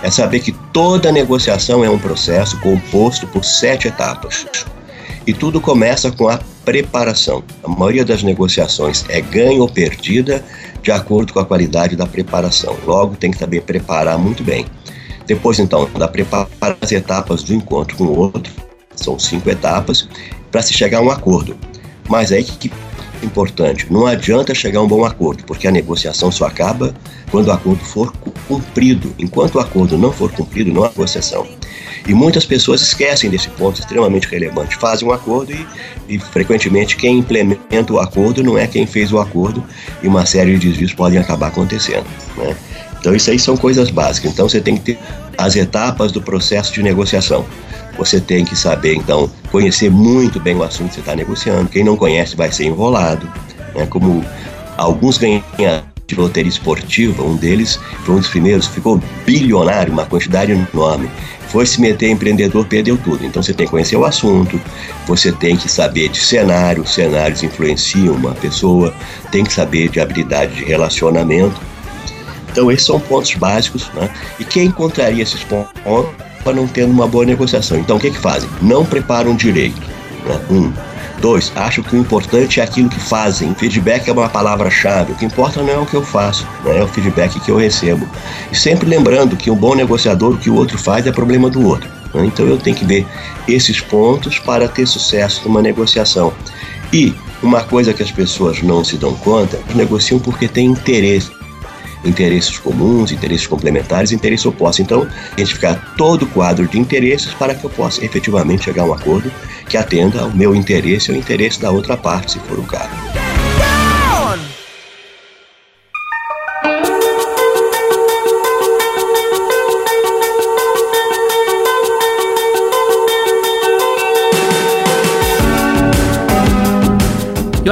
é 0.02 0.10
saber 0.10 0.40
que 0.40 0.52
toda 0.72 1.12
negociação 1.12 1.84
é 1.84 1.90
um 1.90 1.99
processo 1.99 2.58
composto 2.60 3.26
por 3.26 3.44
sete 3.44 3.88
etapas. 3.88 4.46
E 5.26 5.34
tudo 5.34 5.60
começa 5.60 6.10
com 6.10 6.28
a 6.28 6.40
preparação. 6.64 7.42
A 7.62 7.68
maioria 7.68 8.04
das 8.04 8.22
negociações 8.22 9.04
é 9.08 9.20
ganho 9.20 9.62
ou 9.62 9.68
perdida 9.68 10.44
de 10.82 10.90
acordo 10.90 11.32
com 11.32 11.40
a 11.40 11.44
qualidade 11.44 11.96
da 11.96 12.06
preparação. 12.06 12.76
Logo, 12.87 13.16
tem 13.16 13.30
que 13.30 13.38
saber 13.38 13.62
preparar 13.62 14.18
muito 14.18 14.42
bem. 14.42 14.64
Depois, 15.26 15.58
então, 15.58 15.88
da 15.99 16.08
preparação, 16.08 16.76
as 16.80 16.92
etapas 16.92 17.42
do 17.42 17.52
encontro 17.52 17.96
com 17.96 18.04
o 18.04 18.18
outro, 18.18 18.52
são 18.96 19.18
cinco 19.18 19.50
etapas, 19.50 20.08
para 20.50 20.62
se 20.62 20.73
chegar 20.73 20.99
a 20.99 21.02
um 21.02 21.11
acordo. 21.11 21.57
Mas 22.09 22.33
aí 22.33 22.42
que 22.42 22.71
importante, 23.23 23.87
não 23.90 24.07
adianta 24.07 24.54
chegar 24.54 24.80
a 24.80 24.83
um 24.83 24.88
bom 24.88 25.04
acordo, 25.04 25.45
porque 25.45 25.69
a 25.69 25.71
negociação 25.71 26.33
só 26.33 26.47
acaba 26.47 26.95
quando 27.30 27.49
o 27.49 27.52
acordo 27.52 27.85
for 27.85 28.12
cumprido. 28.49 29.14
Enquanto 29.19 29.57
o 29.57 29.61
acordo 29.61 29.99
não 29.99 30.12
for 30.12 30.30
cumprido, 30.33 30.73
não 30.73 30.85
há 30.85 30.88
negociação. 30.88 31.47
E 32.07 32.14
muitas 32.14 32.47
pessoas 32.47 32.80
esquecem 32.80 33.30
desse 33.30 33.49
ponto 33.50 33.78
extremamente 33.78 34.26
relevante. 34.26 34.76
Fazem 34.76 35.07
um 35.07 35.12
acordo 35.12 35.52
e, 35.52 35.66
e, 36.09 36.19
frequentemente 36.19 36.97
quem 36.97 37.19
implementa 37.19 37.92
o 37.92 37.99
acordo 37.99 38.42
não 38.42 38.57
é 38.57 38.66
quem 38.66 38.87
fez 38.87 39.12
o 39.12 39.19
acordo 39.19 39.62
e 40.02 40.09
uma 40.09 40.25
série 40.25 40.59
de 40.59 40.69
desvios 40.69 40.95
podem 40.95 41.19
acabar 41.19 41.49
acontecendo. 41.49 42.07
Né? 42.37 42.57
Então 42.99 43.14
isso 43.14 43.30
aí 43.30 43.38
são 43.38 43.57
coisas 43.57 43.90
básicas. 43.90 44.33
Então 44.33 44.49
você 44.49 44.61
tem 44.61 44.76
que 44.76 44.95
ter 44.95 44.99
as 45.37 45.57
etapas 45.57 46.11
do 46.11 46.23
processo 46.23 46.73
de 46.73 46.83
negociação. 46.83 47.45
Você 48.00 48.19
tem 48.19 48.47
que 48.47 48.57
saber, 48.57 48.95
então, 48.95 49.30
conhecer 49.52 49.90
muito 49.90 50.40
bem 50.40 50.57
o 50.57 50.62
assunto 50.62 50.88
que 50.88 50.95
você 50.95 51.00
está 51.00 51.14
negociando. 51.14 51.69
Quem 51.69 51.85
não 51.85 51.99
conhece 51.99 52.35
vai 52.35 52.50
ser 52.50 52.64
enrolado. 52.64 53.30
Né? 53.75 53.85
Como 53.85 54.25
alguns 54.78 55.19
ganham 55.19 55.45
de 56.07 56.16
loteria 56.16 56.49
esportiva, 56.49 57.23
um 57.23 57.37
deles 57.37 57.78
foi 58.07 58.14
um 58.14 58.19
dos 58.19 58.28
primeiros, 58.28 58.66
ficou 58.69 58.99
bilionário, 59.26 59.92
uma 59.92 60.07
quantidade 60.07 60.50
enorme. 60.50 61.11
Foi 61.49 61.66
se 61.66 61.78
meter 61.78 62.09
empreendedor, 62.09 62.64
perdeu 62.66 62.97
tudo. 62.97 63.23
Então 63.23 63.42
você 63.42 63.52
tem 63.52 63.66
que 63.66 63.71
conhecer 63.71 63.97
o 63.97 64.07
assunto, 64.07 64.59
você 65.07 65.30
tem 65.30 65.54
que 65.54 65.69
saber 65.69 66.09
de 66.09 66.21
cenário, 66.21 66.87
cenários 66.87 67.42
influenciam 67.42 68.14
uma 68.14 68.33
pessoa, 68.33 68.95
tem 69.30 69.45
que 69.45 69.52
saber 69.52 69.90
de 69.90 70.00
habilidade 70.00 70.54
de 70.54 70.64
relacionamento. 70.64 71.61
Então 72.50 72.73
esses 72.73 72.87
são 72.87 72.99
pontos 72.99 73.35
básicos, 73.35 73.90
né? 73.92 74.09
E 74.38 74.45
quem 74.45 74.69
encontraria 74.69 75.23
esses 75.23 75.45
pontos 75.45 75.71
para 76.42 76.52
não 76.52 76.66
ter 76.66 76.85
uma 76.85 77.06
boa 77.06 77.25
negociação? 77.25 77.78
Então 77.78 77.97
o 77.97 78.00
que 78.00 78.11
que 78.11 78.18
fazem? 78.18 78.49
Não 78.61 78.85
preparam 78.85 79.35
direito. 79.35 79.80
Né? 80.25 80.40
Um, 80.50 80.73
Dois, 81.20 81.52
acham 81.54 81.85
que 81.85 81.94
o 81.94 81.99
importante 81.99 82.61
é 82.61 82.62
aquilo 82.62 82.88
que 82.88 82.99
fazem. 82.99 83.54
Feedback 83.54 84.09
é 84.09 84.12
uma 84.12 84.28
palavra-chave. 84.28 85.12
O 85.12 85.14
que 85.14 85.26
importa 85.26 85.62
não 85.62 85.68
é 85.68 85.76
o 85.76 85.85
que 85.85 85.94
eu 85.94 86.02
faço, 86.02 86.47
não 86.64 86.73
é 86.73 86.82
o 86.82 86.88
feedback 86.88 87.38
que 87.40 87.50
eu 87.50 87.56
recebo. 87.56 88.09
E 88.50 88.56
sempre 88.56 88.88
lembrando 88.88 89.37
que 89.37 89.50
um 89.50 89.54
bom 89.54 89.75
negociador, 89.75 90.32
o 90.32 90.38
que 90.38 90.49
o 90.49 90.54
outro 90.54 90.78
faz 90.78 91.06
é 91.06 91.12
problema 91.12 91.50
do 91.50 91.66
outro. 91.66 91.90
Né? 92.14 92.25
Então 92.25 92.47
eu 92.47 92.56
tenho 92.56 92.75
que 92.75 92.87
ver 92.87 93.06
esses 93.47 93.80
pontos 93.80 94.38
para 94.38 94.66
ter 94.66 94.87
sucesso 94.87 95.42
numa 95.44 95.61
negociação. 95.61 96.32
E 96.90 97.14
uma 97.42 97.62
coisa 97.64 97.92
que 97.92 98.02
as 98.02 98.11
pessoas 98.11 98.62
não 98.62 98.82
se 98.82 98.97
dão 98.97 99.14
conta, 99.16 99.61
negociam 99.75 100.18
porque 100.18 100.49
têm 100.49 100.66
interesse 100.66 101.30
interesses 102.04 102.59
comuns, 102.59 103.12
interesses 103.12 103.47
complementares, 103.47 104.12
interesses 104.12 104.47
opostos. 104.47 104.80
Então, 104.80 105.09
identificar 105.33 105.95
todo 105.97 106.23
o 106.23 106.28
quadro 106.28 106.66
de 106.66 106.78
interesses 106.78 107.33
para 107.35 107.54
que 107.54 107.64
eu 107.64 107.71
possa 107.71 108.04
efetivamente 108.04 108.64
chegar 108.64 108.83
a 108.83 108.87
um 108.87 108.92
acordo 108.92 109.30
que 109.69 109.76
atenda 109.76 110.23
ao 110.23 110.30
meu 110.30 110.54
interesse 110.54 111.11
e 111.11 111.14
ao 111.14 111.19
interesse 111.19 111.61
da 111.61 111.71
outra 111.71 111.97
parte, 111.97 112.33
se 112.33 112.38
for 112.40 112.59
o 112.59 112.64
caso. 112.64 113.19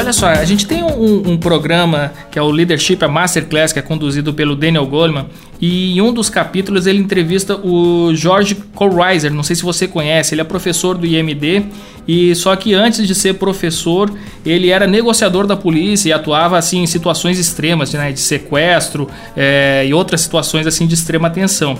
Olha 0.08 0.12
só, 0.14 0.26
a 0.28 0.44
gente 0.44 0.66
tem 0.66 0.82
um, 0.82 1.32
um, 1.32 1.36
programa 1.36 2.10
que 2.30 2.38
é 2.38 2.42
o 2.42 2.50
Leadership, 2.50 2.98
a 3.02 3.08
Masterclass, 3.08 3.74
que 3.74 3.78
é 3.78 3.82
conduzido 3.82 4.32
pelo 4.32 4.56
Daniel 4.56 4.86
Goleman, 4.86 5.26
e 5.60 5.98
em 5.98 6.00
um 6.00 6.12
dos 6.14 6.30
capítulos 6.30 6.86
ele 6.86 6.98
entrevista 6.98 7.56
o 7.56 8.14
George 8.14 8.54
Kohlreiser, 8.74 9.32
não 9.34 9.42
sei 9.42 9.54
se 9.54 9.62
você 9.62 9.86
conhece, 9.86 10.34
ele 10.34 10.40
é 10.40 10.44
professor 10.44 10.96
do 10.96 11.04
IMD, 11.04 11.66
e 12.06 12.34
só 12.34 12.56
que 12.56 12.72
antes 12.72 13.06
de 13.06 13.14
ser 13.14 13.34
professor, 13.34 14.10
ele 14.46 14.70
era 14.70 14.86
negociador 14.86 15.46
da 15.46 15.56
polícia 15.56 16.08
e 16.08 16.12
atuava 16.12 16.56
assim 16.56 16.82
em 16.82 16.86
situações 16.86 17.38
extremas, 17.38 17.92
né, 17.92 18.10
de 18.10 18.20
sequestro 18.20 19.10
é, 19.36 19.84
e 19.86 19.92
outras 19.92 20.22
situações 20.22 20.66
assim 20.66 20.86
de 20.86 20.94
extrema 20.94 21.28
tensão. 21.28 21.78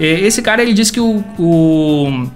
É, 0.00 0.06
esse 0.20 0.42
cara 0.42 0.60
ele 0.60 0.72
diz 0.72 0.90
que 0.90 0.98
o, 0.98 1.22
o 1.38 2.26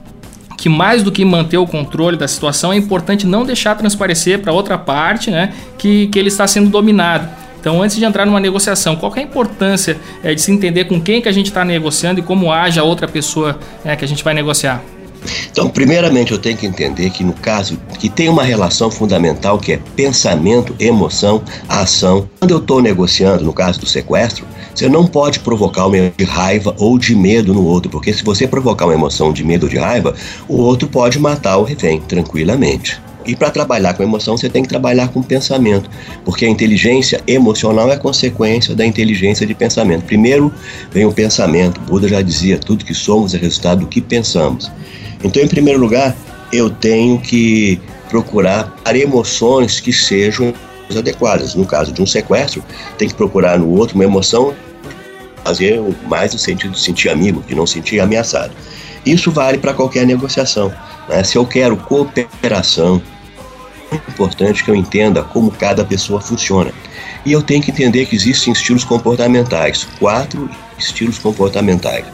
que 0.65 0.69
mais 0.71 1.03
do 1.03 1.13
que 1.13 1.23
manter 1.27 1.59
o 1.59 1.67
controle 1.67 2.17
da 2.17 2.27
situação, 2.27 2.73
é 2.73 2.77
importante 2.79 3.27
não 3.27 3.45
deixar 3.45 3.75
transparecer 3.75 4.39
para 4.39 4.51
outra 4.51 4.79
parte 4.79 5.31
né, 5.31 5.53
que, 5.77 6.07
que 6.07 6.19
ele 6.19 6.29
está 6.29 6.47
sendo 6.47 6.71
dominado. 6.71 7.29
Então, 7.61 7.83
antes 7.83 7.99
de 7.99 8.05
entrar 8.07 8.25
numa 8.25 8.41
negociação, 8.41 8.97
qual 8.97 9.13
é 9.15 9.21
a 9.21 9.23
importância 9.23 9.99
é, 10.23 10.35
de 10.35 10.41
se 10.41 10.51
entender 10.51 10.87
com 10.87 10.99
quem 10.99 11.21
que 11.21 11.29
a 11.29 11.33
gente 11.33 11.49
está 11.49 11.67
negociando 11.67 12.21
e 12.21 12.23
como 12.23 12.51
age 12.51 12.81
a 12.81 12.83
outra 12.83 13.07
pessoa 13.07 13.59
é, 13.85 13.95
que 13.95 14.07
a 14.07 14.09
gente 14.09 14.25
vai 14.25 14.33
negociar? 14.33 14.83
Então, 15.51 15.69
primeiramente, 15.69 16.33
eu 16.33 16.39
tenho 16.39 16.57
que 16.57 16.67
entender 16.67 17.11
que 17.11 17.23
no 17.23 17.35
caso 17.35 17.79
que 17.99 18.09
tem 18.09 18.31
uma 18.31 18.43
relação 18.43 18.91
fundamental 18.91 19.59
que 19.59 19.75
é 19.75 19.81
pensamento, 19.95 20.75
emoção, 20.81 21.43
ação. 21.69 22.27
Quando 22.41 22.53
eu 22.53 22.59
estou 22.59 22.81
negociando, 22.81 23.45
no 23.45 23.53
caso 23.53 23.81
do 23.81 23.87
sequestro, 23.87 24.47
você 24.75 24.89
não 24.89 25.07
pode 25.07 25.41
provocar 25.41 25.87
uma 25.87 26.13
de 26.17 26.25
raiva 26.25 26.75
ou 26.79 26.99
de 26.99 27.15
medo 27.15 27.55
no 27.55 27.65
outro, 27.65 27.91
porque 27.91 28.13
se 28.13 28.25
você 28.25 28.47
provocar 28.47 28.87
uma 28.87 28.95
emoção 28.95 29.33
de 29.33 29.45
medo 29.45 29.65
ou 29.65 29.69
de 29.69 29.79
raiva, 29.79 30.15
o 30.49 30.57
outro 30.57 30.89
pode 30.89 31.19
matar 31.19 31.59
o 31.59 31.63
refém 31.63 32.01
tranquilamente. 32.01 33.01
E 33.27 33.35
para 33.35 33.51
trabalhar 33.51 33.95
com 33.95 34.03
emoção, 34.03 34.37
você 34.37 34.51
tem 34.51 34.63
que 34.63 34.69
trabalhar 34.69 35.09
com 35.09 35.23
pensamento, 35.23 35.89
porque 36.25 36.45
a 36.45 36.49
inteligência 36.49 37.23
emocional 37.27 37.91
é 37.91 37.97
consequência 37.97 38.75
da 38.75 38.85
inteligência 38.85 39.47
de 39.47 39.55
pensamento. 39.55 40.05
Primeiro 40.05 40.53
vem 40.91 41.07
o 41.07 41.13
pensamento. 41.13 41.81
Buda 41.81 42.07
já 42.07 42.21
dizia: 42.21 42.59
tudo 42.59 42.85
que 42.85 42.95
somos 42.95 43.33
é 43.33 43.39
resultado 43.39 43.81
do 43.81 43.87
que 43.87 44.01
pensamos. 44.01 44.71
Então, 45.23 45.43
em 45.43 45.49
primeiro 45.49 45.81
lugar, 45.81 46.15
eu 46.53 46.69
tenho 46.69 47.19
que 47.19 47.81
procurar 48.11 48.75
emoções 48.95 49.81
que 49.81 49.93
sejam 49.93 50.53
adequadas. 50.91 51.55
No 51.55 51.65
caso 51.65 51.93
de 51.93 52.03
um 52.03 52.07
sequestro, 52.07 52.63
tem 52.99 53.09
que 53.09 53.15
procurar 53.15 53.59
no 53.59 53.69
outro 53.71 53.95
uma 53.95 54.05
emoção 54.05 54.55
fazer 55.45 55.81
mais 56.07 56.33
no 56.33 56.39
sentido 56.39 56.73
de 56.73 56.81
sentir 56.81 57.11
amigo, 57.11 57.45
de 57.47 57.55
não 57.55 57.67
sentir 57.67 58.01
ameaçado. 58.01 58.53
Isso 59.05 59.31
vale 59.31 59.59
para 59.59 59.75
qualquer 59.75 60.07
negociação. 60.07 60.73
Né? 61.09 61.23
Se 61.23 61.37
eu 61.37 61.45
quero 61.45 61.77
cooperação, 61.77 63.03
é 63.93 63.97
importante 63.97 64.65
que 64.65 64.71
eu 64.71 64.75
entenda 64.75 65.23
como 65.23 65.51
cada 65.51 65.85
pessoa 65.85 66.21
funciona. 66.21 66.73
E 67.27 67.33
eu 67.33 67.43
tenho 67.43 67.63
que 67.63 67.71
entender 67.71 68.07
que 68.07 68.17
existem 68.17 68.53
estilos 68.53 68.85
comportamentais, 68.85 69.87
quatro 69.99 70.49
estilos 70.79 71.19
comportamentais, 71.19 72.07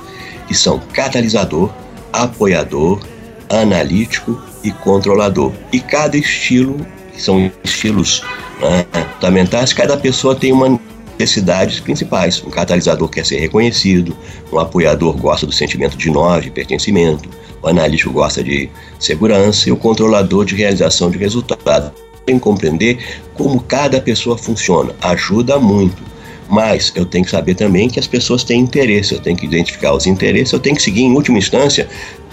que 0.49 0.55
são 0.55 0.81
catalisador, 0.93 1.71
apoiador, 2.13 3.01
analítico 3.49 4.41
e 4.65 4.73
controlador. 4.73 5.53
E 5.73 5.81
cada 5.81 6.17
estilo, 6.17 6.85
que 7.13 7.23
são 7.23 7.51
estilos 7.65 8.23
né, 8.61 8.87
fundamentais, 9.15 9.73
cada 9.73 9.97
pessoa 9.97 10.35
tem 10.35 10.53
uma 10.53 10.79
necessidades 11.21 11.81
principais. 11.81 12.43
Um 12.45 12.51
catalisador 12.51 13.09
quer 13.09 13.27
ser 13.27 13.39
reconhecido, 13.39 14.17
um 14.51 14.59
apoiador 14.59 15.17
gosta 15.17 15.47
do 15.47 15.53
sentimento 15.53 15.97
de 15.97 16.11
nós, 16.11 16.43
de 16.43 16.51
pertencimento, 16.51 17.29
o 17.63 17.69
analítico 17.69 18.11
gosta 18.11 18.43
de 18.43 18.71
segurança 18.99 19.69
e 19.69 19.73
o 19.73 19.77
controlador 19.77 20.45
de 20.47 20.55
realização 20.55 21.11
de 21.11 21.19
resultado. 21.19 21.93
Tem 22.25 22.37
que 22.37 22.43
compreender 22.43 22.99
como 23.35 23.61
cada 23.61 24.01
pessoa 24.01 24.37
funciona, 24.37 24.95
ajuda 25.03 25.59
muito. 25.59 26.11
Mas 26.49 26.93
eu 26.97 27.07
tenho 27.07 27.25
que 27.25 27.31
saber 27.31 27.55
também 27.55 27.89
que 27.89 28.01
as 28.01 28.09
pessoas 28.09 28.43
têm 28.43 28.61
interesse, 28.61 29.15
eu 29.15 29.21
tenho 29.21 29.37
que 29.37 29.47
identificar 29.47 29.93
os 29.93 30.07
interesses, 30.07 30.53
eu 30.53 30.59
tenho 30.59 30.75
que 30.75 30.83
seguir, 30.83 31.03
em 31.03 31.15
última 31.15 31.39
instância, 31.39 31.89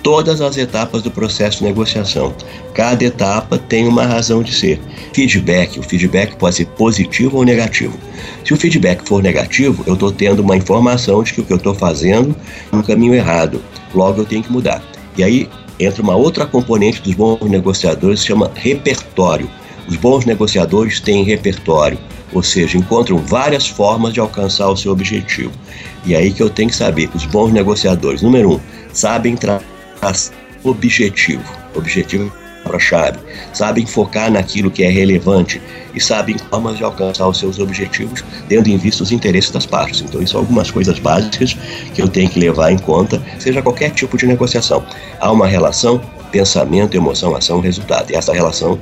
todas 0.07 0.39
as 0.39 0.55
etapas 0.55 1.03
do 1.03 1.11
processo 1.11 1.57
de 1.57 1.65
negociação. 1.65 2.33
Cada 2.73 3.03
etapa 3.03 3.57
tem 3.57 3.85
uma 3.85 4.05
razão 4.05 4.41
de 4.41 4.55
ser. 4.55 4.79
Feedback, 5.11 5.77
o 5.77 5.83
feedback 5.83 6.37
pode 6.37 6.55
ser 6.55 6.65
positivo 6.65 7.35
ou 7.35 7.43
negativo. 7.43 7.93
Se 8.45 8.53
o 8.53 8.55
feedback 8.55 9.05
for 9.05 9.21
negativo, 9.21 9.83
eu 9.85 9.95
estou 9.95 10.09
tendo 10.09 10.39
uma 10.39 10.55
informação 10.55 11.21
de 11.23 11.33
que 11.33 11.41
o 11.41 11.43
que 11.43 11.51
eu 11.51 11.57
estou 11.57 11.75
fazendo 11.75 12.33
é 12.71 12.75
um 12.77 12.81
caminho 12.81 13.15
errado. 13.15 13.61
Logo 13.93 14.21
eu 14.21 14.25
tenho 14.25 14.41
que 14.41 14.49
mudar. 14.49 14.81
E 15.17 15.25
aí 15.25 15.49
entra 15.77 16.01
uma 16.01 16.15
outra 16.15 16.45
componente 16.45 17.01
dos 17.01 17.13
bons 17.13 17.41
negociadores, 17.41 18.21
se 18.21 18.27
chama 18.27 18.49
repertório. 18.55 19.49
Os 19.89 19.97
bons 19.97 20.23
negociadores 20.23 21.01
têm 21.01 21.25
repertório 21.25 21.99
ou 22.33 22.43
seja, 22.43 22.77
encontram 22.77 23.17
várias 23.17 23.67
formas 23.67 24.13
de 24.13 24.19
alcançar 24.19 24.69
o 24.69 24.75
seu 24.75 24.91
objetivo. 24.91 25.51
E 26.05 26.15
aí 26.15 26.31
que 26.31 26.43
eu 26.43 26.49
tenho 26.49 26.69
que 26.69 26.75
saber, 26.75 27.09
os 27.13 27.25
bons 27.25 27.51
negociadores, 27.51 28.21
número 28.21 28.53
um, 28.53 28.59
sabem 28.91 29.35
traçar 29.99 30.35
objetivo, 30.63 31.43
objetivo 31.75 32.31
para 32.63 32.79
chave, 32.79 33.19
sabem 33.53 33.85
focar 33.85 34.31
naquilo 34.31 34.69
que 34.69 34.83
é 34.83 34.89
relevante 34.89 35.61
e 35.95 36.01
sabem 36.01 36.37
formas 36.37 36.77
de 36.77 36.83
alcançar 36.83 37.27
os 37.27 37.39
seus 37.39 37.59
objetivos, 37.59 38.23
tendo 38.49 38.67
em 38.67 38.77
vista 38.77 39.03
os 39.03 39.11
interesses 39.11 39.51
das 39.51 39.65
partes. 39.65 40.01
Então, 40.01 40.21
isso 40.21 40.33
são 40.33 40.41
algumas 40.41 40.69
coisas 40.69 40.99
básicas 40.99 41.55
que 41.93 42.01
eu 42.01 42.07
tenho 42.07 42.29
que 42.29 42.39
levar 42.39 42.71
em 42.71 42.77
conta, 42.77 43.21
seja 43.39 43.61
qualquer 43.61 43.91
tipo 43.91 44.17
de 44.17 44.27
negociação. 44.27 44.83
Há 45.19 45.31
uma 45.31 45.47
relação 45.47 46.01
pensamento, 46.31 46.95
emoção, 46.95 47.35
ação, 47.35 47.61
resultado. 47.61 48.11
E 48.11 48.15
essa 48.15 48.33
relação 48.33 48.79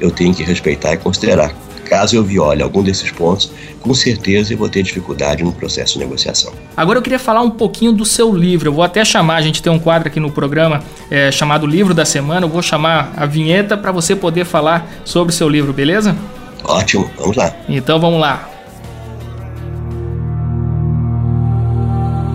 eu 0.00 0.10
tenho 0.10 0.34
que 0.34 0.42
respeitar 0.42 0.94
e 0.94 0.96
considerar 0.96 1.54
Caso 1.88 2.16
eu 2.16 2.24
viole 2.24 2.62
algum 2.62 2.82
desses 2.82 3.10
pontos, 3.10 3.50
com 3.80 3.94
certeza 3.94 4.52
eu 4.52 4.58
vou 4.58 4.68
ter 4.68 4.82
dificuldade 4.82 5.42
no 5.42 5.52
processo 5.52 5.94
de 5.94 6.00
negociação. 6.00 6.52
Agora 6.76 6.98
eu 6.98 7.02
queria 7.02 7.18
falar 7.18 7.42
um 7.42 7.50
pouquinho 7.50 7.92
do 7.92 8.04
seu 8.04 8.34
livro. 8.34 8.68
Eu 8.68 8.72
vou 8.72 8.84
até 8.84 9.04
chamar, 9.04 9.36
a 9.36 9.42
gente 9.42 9.62
tem 9.62 9.72
um 9.72 9.78
quadro 9.78 10.08
aqui 10.08 10.18
no 10.18 10.30
programa 10.30 10.82
é, 11.10 11.30
chamado 11.30 11.66
Livro 11.66 11.94
da 11.94 12.04
Semana. 12.04 12.46
Eu 12.46 12.50
vou 12.50 12.62
chamar 12.62 13.12
a 13.16 13.24
vinheta 13.24 13.76
para 13.76 13.92
você 13.92 14.16
poder 14.16 14.44
falar 14.44 14.90
sobre 15.04 15.32
o 15.32 15.36
seu 15.36 15.48
livro, 15.48 15.72
beleza? 15.72 16.16
Ótimo, 16.64 17.08
vamos 17.16 17.36
lá. 17.36 17.54
Então 17.68 18.00
vamos 18.00 18.20
lá. 18.20 18.48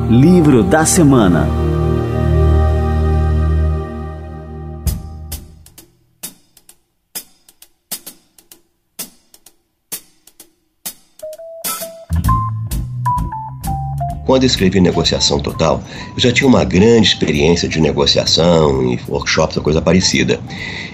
Livro 0.10 0.64
da 0.64 0.86
Semana. 0.86 1.61
Quando 14.32 14.46
escrevi 14.46 14.80
Negociação 14.80 15.42
Total, 15.42 15.84
eu 16.16 16.18
já 16.18 16.32
tinha 16.32 16.48
uma 16.48 16.64
grande 16.64 17.10
experiência 17.10 17.68
de 17.68 17.82
negociação 17.82 18.90
e 18.90 18.98
workshops 19.10 19.58
coisa 19.58 19.82
parecida. 19.82 20.40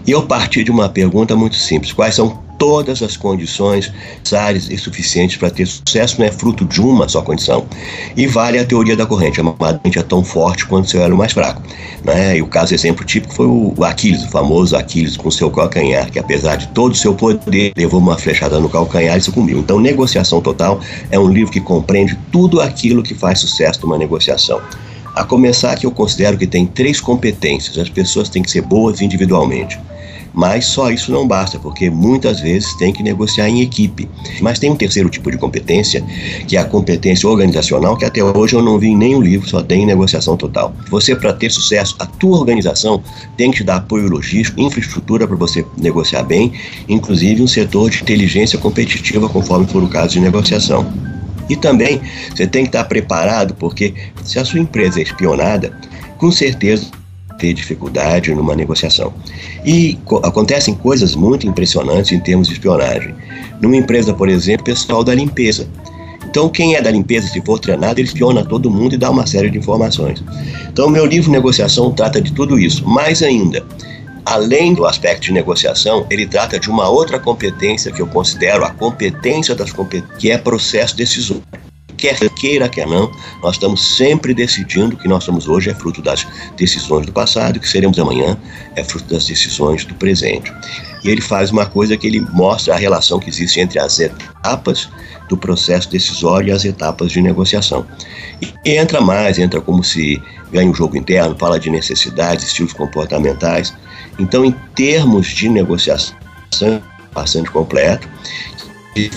E 0.07 0.09
eu 0.09 0.25
parti 0.25 0.63
de 0.63 0.71
uma 0.71 0.89
pergunta 0.89 1.35
muito 1.35 1.55
simples: 1.55 1.93
quais 1.93 2.15
são 2.15 2.46
todas 2.57 3.01
as 3.01 3.15
condições 3.15 3.91
necessárias 4.19 4.69
e 4.69 4.77
suficientes 4.77 5.37
para 5.37 5.49
ter 5.49 5.65
sucesso, 5.65 6.19
não 6.19 6.25
é 6.25 6.31
fruto 6.31 6.65
de 6.65 6.81
uma 6.81 7.07
só 7.07 7.21
condição. 7.21 7.65
E 8.15 8.27
vale 8.27 8.59
a 8.59 8.65
teoria 8.65 8.95
da 8.95 9.05
corrente, 9.05 9.39
a 9.39 9.43
corrente 9.43 9.99
é 9.99 10.03
tão 10.03 10.23
forte 10.23 10.65
quanto 10.65 10.89
seu 10.89 11.01
elo 11.01 11.17
mais 11.17 11.33
fraco. 11.33 11.61
Né? 12.03 12.37
E 12.37 12.41
o 12.41 12.47
caso 12.47 12.73
exemplo 12.73 13.05
típico 13.05 13.33
foi 13.33 13.47
o 13.47 13.73
Aquiles, 13.83 14.23
o 14.23 14.29
famoso 14.29 14.75
Aquiles 14.75 15.17
com 15.17 15.29
seu 15.31 15.49
calcanhar, 15.49 16.11
que 16.11 16.19
apesar 16.19 16.55
de 16.55 16.67
todo 16.69 16.91
o 16.91 16.95
seu 16.95 17.13
poder, 17.13 17.73
levou 17.75 17.99
uma 17.99 18.17
flechada 18.17 18.59
no 18.59 18.69
calcanhar 18.69 19.17
e 19.17 19.21
sucumbiu. 19.21 19.59
Então, 19.59 19.79
Negociação 19.79 20.41
Total 20.41 20.79
é 21.11 21.19
um 21.19 21.29
livro 21.29 21.51
que 21.51 21.61
compreende 21.61 22.17
tudo 22.31 22.61
aquilo 22.61 23.03
que 23.03 23.13
faz 23.13 23.39
sucesso 23.39 23.81
numa 23.81 23.97
negociação. 23.97 24.61
A 25.15 25.23
começar 25.23 25.75
que 25.75 25.85
eu 25.85 25.91
considero 25.91 26.37
que 26.37 26.45
tem 26.45 26.65
três 26.65 27.01
competências. 27.01 27.77
As 27.77 27.89
pessoas 27.89 28.29
têm 28.29 28.43
que 28.43 28.51
ser 28.51 28.61
boas 28.61 29.01
individualmente. 29.01 29.79
Mas 30.37 30.67
só 30.67 30.91
isso 30.91 31.11
não 31.11 31.27
basta, 31.27 31.57
porque 31.57 31.89
muitas 31.89 32.39
vezes 32.39 32.71
tem 32.75 32.93
que 32.93 33.01
negociar 33.01 33.49
em 33.49 33.61
equipe. 33.61 34.07
Mas 34.39 34.59
tem 34.59 34.69
um 34.69 34.75
terceiro 34.75 35.09
tipo 35.09 35.31
de 35.31 35.37
competência, 35.37 36.05
que 36.47 36.55
é 36.55 36.59
a 36.59 36.63
competência 36.63 37.27
organizacional, 37.27 37.97
que 37.97 38.05
até 38.05 38.23
hoje 38.23 38.53
eu 38.53 38.61
não 38.61 38.77
vi 38.77 38.89
em 38.89 38.95
nenhum 38.95 39.19
livro, 39.19 39.49
só 39.49 39.63
tem 39.63 39.81
em 39.81 39.85
negociação 39.87 40.37
total. 40.37 40.75
Você, 40.91 41.15
para 41.15 41.33
ter 41.33 41.49
sucesso, 41.49 41.95
a 41.97 42.05
tua 42.05 42.37
organização 42.37 43.01
tem 43.35 43.49
que 43.49 43.57
te 43.57 43.63
dar 43.63 43.77
apoio 43.77 44.07
logístico, 44.07 44.61
infraestrutura 44.61 45.27
para 45.27 45.35
você 45.35 45.65
negociar 45.75 46.21
bem, 46.21 46.53
inclusive 46.87 47.41
um 47.41 47.47
setor 47.47 47.89
de 47.89 48.03
inteligência 48.03 48.59
competitiva, 48.59 49.27
conforme 49.27 49.65
for 49.65 49.81
o 49.81 49.87
caso 49.87 50.13
de 50.13 50.19
negociação. 50.19 50.85
E 51.49 51.55
também 51.55 51.99
você 52.29 52.45
tem 52.45 52.61
que 52.61 52.69
estar 52.69 52.83
preparado, 52.83 53.55
porque 53.55 53.91
se 54.23 54.37
a 54.37 54.45
sua 54.45 54.59
empresa 54.59 54.99
é 54.99 55.03
espionada, 55.03 55.75
com 56.19 56.31
certeza 56.31 56.91
ter 57.37 57.53
dificuldade 57.53 58.33
numa 58.33 58.55
negociação. 58.55 59.13
E 59.65 59.97
co 60.05 60.17
acontecem 60.23 60.73
coisas 60.73 61.15
muito 61.15 61.47
impressionantes 61.47 62.11
em 62.11 62.19
termos 62.19 62.47
de 62.47 62.53
espionagem. 62.53 63.13
Numa 63.61 63.75
empresa, 63.75 64.13
por 64.13 64.29
exemplo, 64.29 64.65
pessoal 64.65 65.03
da 65.03 65.13
limpeza. 65.13 65.67
Então, 66.29 66.49
quem 66.49 66.75
é 66.75 66.81
da 66.81 66.91
limpeza, 66.91 67.27
se 67.27 67.41
for 67.41 67.57
treinado, 67.57 67.99
ele 67.99 68.07
espiona 68.07 68.43
todo 68.43 68.69
mundo 68.69 68.93
e 68.93 68.97
dá 68.97 69.09
uma 69.09 69.25
série 69.25 69.49
de 69.49 69.57
informações. 69.57 70.23
Então, 70.69 70.89
meu 70.89 71.05
livro 71.05 71.31
Negociação 71.31 71.91
trata 71.91 72.21
de 72.21 72.33
tudo 72.33 72.59
isso. 72.59 72.87
Mais 72.87 73.23
ainda, 73.23 73.65
além 74.25 74.73
do 74.73 74.85
aspecto 74.85 75.23
de 75.23 75.31
negociação, 75.31 76.05
ele 76.09 76.27
trata 76.27 76.59
de 76.59 76.69
uma 76.69 76.89
outra 76.89 77.17
competência 77.17 77.91
que 77.91 78.01
eu 78.01 78.07
considero 78.07 78.65
a 78.65 78.69
competência 78.69 79.55
das 79.55 79.71
competências, 79.71 80.17
que 80.19 80.29
é 80.29 80.37
processo 80.37 80.95
decisório 80.95 81.41
quer 81.97 82.17
queira, 82.29 82.69
quer 82.69 82.87
não, 82.87 83.11
nós 83.41 83.55
estamos 83.55 83.97
sempre 83.97 84.33
decidindo 84.33 84.95
que 84.95 85.07
nós 85.07 85.23
somos 85.23 85.47
hoje 85.47 85.69
é 85.69 85.73
fruto 85.73 86.01
das 86.01 86.25
decisões 86.55 87.05
do 87.05 87.11
passado, 87.11 87.59
que 87.59 87.67
seremos 87.67 87.97
amanhã 87.99 88.37
é 88.75 88.83
fruto 88.83 89.13
das 89.13 89.25
decisões 89.25 89.83
do 89.83 89.95
presente. 89.95 90.53
E 91.03 91.09
ele 91.09 91.21
faz 91.21 91.51
uma 91.51 91.65
coisa 91.65 91.97
que 91.97 92.07
ele 92.07 92.21
mostra 92.21 92.75
a 92.75 92.77
relação 92.77 93.19
que 93.19 93.29
existe 93.29 93.59
entre 93.59 93.79
as 93.79 93.99
etapas 93.99 94.89
do 95.27 95.35
processo 95.35 95.89
decisório 95.89 96.49
e 96.49 96.51
as 96.51 96.63
etapas 96.63 97.11
de 97.11 97.21
negociação. 97.21 97.85
E 98.41 98.53
entra 98.69 99.01
mais, 99.01 99.39
entra 99.39 99.59
como 99.59 99.83
se 99.83 100.21
ganha 100.51 100.69
um 100.69 100.73
jogo 100.73 100.95
interno, 100.95 101.35
fala 101.37 101.59
de 101.59 101.69
necessidades, 101.69 102.45
estilos 102.45 102.73
comportamentais. 102.73 103.73
Então, 104.19 104.45
em 104.45 104.51
termos 104.75 105.27
de 105.27 105.49
negociação, 105.49 106.13
bastante 107.13 107.49
completo 107.49 108.07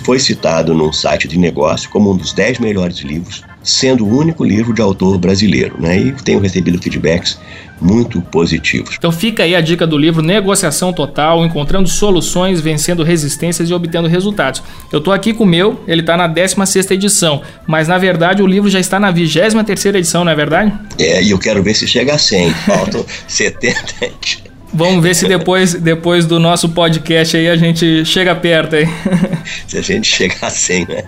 foi 0.04 0.18
citado 0.18 0.74
num 0.74 0.92
site 0.92 1.26
de 1.26 1.38
negócio 1.38 1.88
como 1.90 2.12
um 2.12 2.16
dos 2.16 2.32
10 2.32 2.58
melhores 2.58 2.98
livros, 2.98 3.42
sendo 3.62 4.04
o 4.04 4.16
único 4.16 4.44
livro 4.44 4.72
de 4.72 4.80
autor 4.80 5.18
brasileiro, 5.18 5.76
né? 5.80 5.98
E 5.98 6.12
tenho 6.12 6.40
recebido 6.40 6.80
feedbacks 6.80 7.38
muito 7.80 8.20
positivos. 8.20 8.96
Então 8.98 9.10
fica 9.10 9.42
aí 9.42 9.54
a 9.54 9.60
dica 9.60 9.86
do 9.86 9.96
livro 9.96 10.22
Negociação 10.22 10.92
Total, 10.92 11.44
encontrando 11.44 11.88
soluções, 11.88 12.60
vencendo 12.60 13.02
resistências 13.02 13.70
e 13.70 13.74
obtendo 13.74 14.06
resultados. 14.06 14.62
Eu 14.92 14.98
estou 14.98 15.12
aqui 15.12 15.32
com 15.32 15.44
o 15.44 15.46
meu, 15.46 15.82
ele 15.88 16.02
está 16.02 16.16
na 16.16 16.28
16ª 16.28 16.90
edição, 16.92 17.42
mas 17.66 17.88
na 17.88 17.96
verdade 17.96 18.42
o 18.42 18.46
livro 18.46 18.68
já 18.68 18.80
está 18.80 19.00
na 19.00 19.12
23ª 19.12 19.94
edição, 19.96 20.24
não 20.24 20.32
é 20.32 20.34
verdade? 20.34 20.72
É, 20.98 21.22
e 21.22 21.30
eu 21.30 21.38
quero 21.38 21.62
ver 21.62 21.74
se 21.74 21.86
chega 21.86 22.14
a 22.14 22.18
100, 22.18 22.50
faltam 22.50 23.04
70 23.26 24.49
Vamos 24.72 25.02
ver 25.02 25.14
se 25.14 25.26
depois, 25.26 25.74
depois 25.74 26.26
do 26.26 26.38
nosso 26.38 26.68
podcast 26.68 27.36
aí 27.36 27.48
a 27.48 27.56
gente 27.56 28.04
chega 28.04 28.34
perto 28.34 28.76
aí. 28.76 28.86
Se 29.66 29.78
a 29.78 29.82
gente 29.82 30.06
chegar 30.06 30.46
a 30.46 30.50
100, 30.50 30.86
né? 30.86 31.04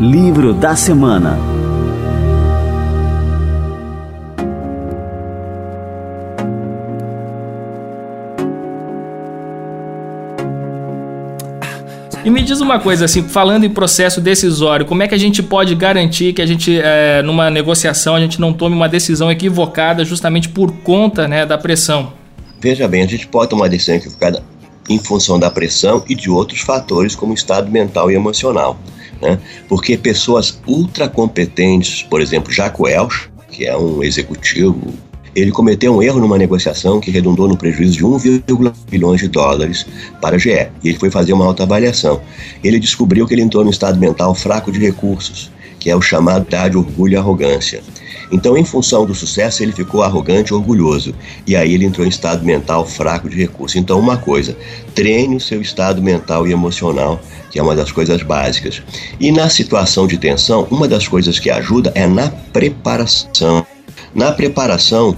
Livro 0.00 0.52
da 0.52 0.74
Semana 0.74 1.57
E 12.28 12.30
me 12.30 12.42
diz 12.42 12.60
uma 12.60 12.78
coisa, 12.78 13.06
assim, 13.06 13.22
falando 13.22 13.64
em 13.64 13.70
processo 13.70 14.20
decisório, 14.20 14.84
como 14.84 15.02
é 15.02 15.08
que 15.08 15.14
a 15.14 15.18
gente 15.18 15.42
pode 15.42 15.74
garantir 15.74 16.34
que 16.34 16.42
a 16.42 16.46
gente, 16.46 16.78
é, 16.78 17.22
numa 17.22 17.48
negociação, 17.48 18.14
a 18.14 18.20
gente 18.20 18.38
não 18.38 18.52
tome 18.52 18.76
uma 18.76 18.86
decisão 18.86 19.32
equivocada 19.32 20.04
justamente 20.04 20.46
por 20.46 20.70
conta 20.82 21.26
né, 21.26 21.46
da 21.46 21.56
pressão? 21.56 22.12
Veja 22.60 22.86
bem, 22.86 23.02
a 23.02 23.06
gente 23.06 23.26
pode 23.26 23.48
tomar 23.48 23.68
decisão 23.68 23.94
equivocada 23.94 24.44
em 24.90 24.98
função 24.98 25.38
da 25.38 25.50
pressão 25.50 26.04
e 26.06 26.14
de 26.14 26.28
outros 26.28 26.60
fatores 26.60 27.16
como 27.16 27.32
estado 27.32 27.70
mental 27.70 28.10
e 28.10 28.14
emocional. 28.14 28.78
Né? 29.22 29.38
Porque 29.66 29.96
pessoas 29.96 30.60
ultra 30.66 31.08
competentes, 31.08 32.02
por 32.02 32.20
exemplo, 32.20 32.52
Jaco 32.52 32.82
Welch, 32.82 33.30
que 33.50 33.64
é 33.64 33.74
um 33.74 34.02
executivo 34.02 34.92
ele 35.34 35.50
cometeu 35.50 35.94
um 35.94 36.02
erro 36.02 36.20
numa 36.20 36.38
negociação 36.38 37.00
que 37.00 37.10
redundou 37.10 37.48
no 37.48 37.56
prejuízo 37.56 37.92
de 37.92 38.04
1,1 38.04 38.72
bilhões 38.90 39.20
de 39.20 39.28
dólares 39.28 39.86
para 40.20 40.36
a 40.36 40.38
GE. 40.38 40.68
E 40.82 40.88
ele 40.88 40.98
foi 40.98 41.10
fazer 41.10 41.32
uma 41.32 41.44
autoavaliação. 41.44 42.20
Ele 42.62 42.78
descobriu 42.78 43.26
que 43.26 43.34
ele 43.34 43.42
entrou 43.42 43.64
num 43.64 43.70
estado 43.70 43.98
mental 43.98 44.34
fraco 44.34 44.72
de 44.72 44.78
recursos, 44.78 45.50
que 45.78 45.90
é 45.90 45.96
o 45.96 46.02
chamado 46.02 46.46
de 46.48 46.76
orgulho 46.76 47.14
e 47.14 47.16
arrogância. 47.16 47.82
Então, 48.30 48.56
em 48.56 48.64
função 48.64 49.06
do 49.06 49.14
sucesso, 49.14 49.62
ele 49.62 49.72
ficou 49.72 50.02
arrogante 50.02 50.52
e 50.52 50.54
orgulhoso. 50.54 51.14
E 51.46 51.56
aí 51.56 51.72
ele 51.72 51.84
entrou 51.84 52.06
em 52.06 52.10
estado 52.10 52.44
mental 52.44 52.86
fraco 52.86 53.28
de 53.28 53.36
recursos. 53.36 53.76
Então, 53.76 53.98
uma 53.98 54.16
coisa, 54.16 54.56
treine 54.94 55.36
o 55.36 55.40
seu 55.40 55.62
estado 55.62 56.02
mental 56.02 56.46
e 56.46 56.52
emocional, 56.52 57.20
que 57.50 57.58
é 57.58 57.62
uma 57.62 57.74
das 57.74 57.90
coisas 57.90 58.22
básicas. 58.22 58.82
E 59.18 59.32
na 59.32 59.48
situação 59.48 60.06
de 60.06 60.18
tensão, 60.18 60.66
uma 60.70 60.86
das 60.86 61.08
coisas 61.08 61.38
que 61.38 61.50
ajuda 61.50 61.90
é 61.94 62.06
na 62.06 62.28
preparação. 62.28 63.66
Na 64.14 64.32
preparação, 64.32 65.16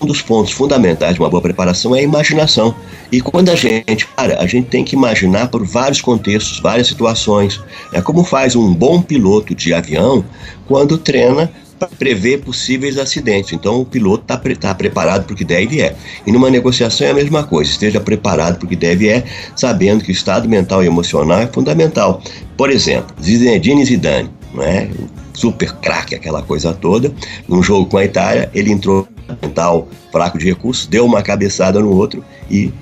um 0.00 0.06
dos 0.06 0.20
pontos 0.20 0.52
fundamentais 0.52 1.14
de 1.14 1.20
uma 1.20 1.30
boa 1.30 1.42
preparação 1.42 1.94
é 1.94 2.00
a 2.00 2.02
imaginação. 2.02 2.74
E 3.10 3.20
quando 3.20 3.50
a 3.50 3.54
gente 3.54 4.06
para, 4.16 4.40
a 4.40 4.46
gente 4.46 4.68
tem 4.68 4.84
que 4.84 4.96
imaginar 4.96 5.48
por 5.48 5.64
vários 5.64 6.00
contextos, 6.00 6.60
várias 6.60 6.88
situações. 6.88 7.60
É 7.92 8.00
como 8.00 8.24
faz 8.24 8.56
um 8.56 8.74
bom 8.74 9.00
piloto 9.00 9.54
de 9.54 9.72
avião 9.72 10.24
quando 10.66 10.98
treina 10.98 11.52
para 11.78 11.88
prever 11.88 12.40
possíveis 12.40 12.96
acidentes. 12.96 13.52
Então 13.52 13.80
o 13.80 13.84
piloto 13.84 14.22
está 14.22 14.36
pre 14.36 14.54
tá 14.54 14.74
preparado 14.74 15.24
para 15.24 15.34
o 15.34 15.36
que 15.36 15.44
deve 15.44 15.80
é. 15.80 15.94
E 16.26 16.32
numa 16.32 16.50
negociação 16.50 17.06
é 17.06 17.10
a 17.10 17.14
mesma 17.14 17.44
coisa, 17.44 17.70
esteja 17.70 18.00
preparado 18.00 18.58
para 18.58 18.66
o 18.66 18.68
que 18.68 18.76
deve 18.76 19.08
é, 19.08 19.24
sabendo 19.56 20.04
que 20.04 20.10
o 20.10 20.12
estado 20.12 20.48
mental 20.48 20.82
e 20.82 20.86
emocional 20.86 21.40
é 21.40 21.46
fundamental. 21.46 22.22
Por 22.56 22.70
exemplo, 22.70 23.14
Zinedine 23.22 23.84
Zidane, 23.84 24.30
não 24.54 24.62
é? 24.62 24.88
Super 25.32 25.72
craque, 25.76 26.14
aquela 26.14 26.42
coisa 26.42 26.72
toda. 26.72 27.12
Num 27.48 27.62
jogo 27.62 27.86
com 27.86 27.98
a 27.98 28.04
Itália, 28.04 28.50
ele 28.54 28.70
entrou 28.70 29.08
mental 29.40 29.88
fraco 30.10 30.38
de 30.38 30.44
recursos, 30.44 30.86
deu 30.86 31.04
uma 31.04 31.22
cabeçada 31.22 31.80
no 31.80 31.90
outro 31.90 32.24
e 32.50 32.72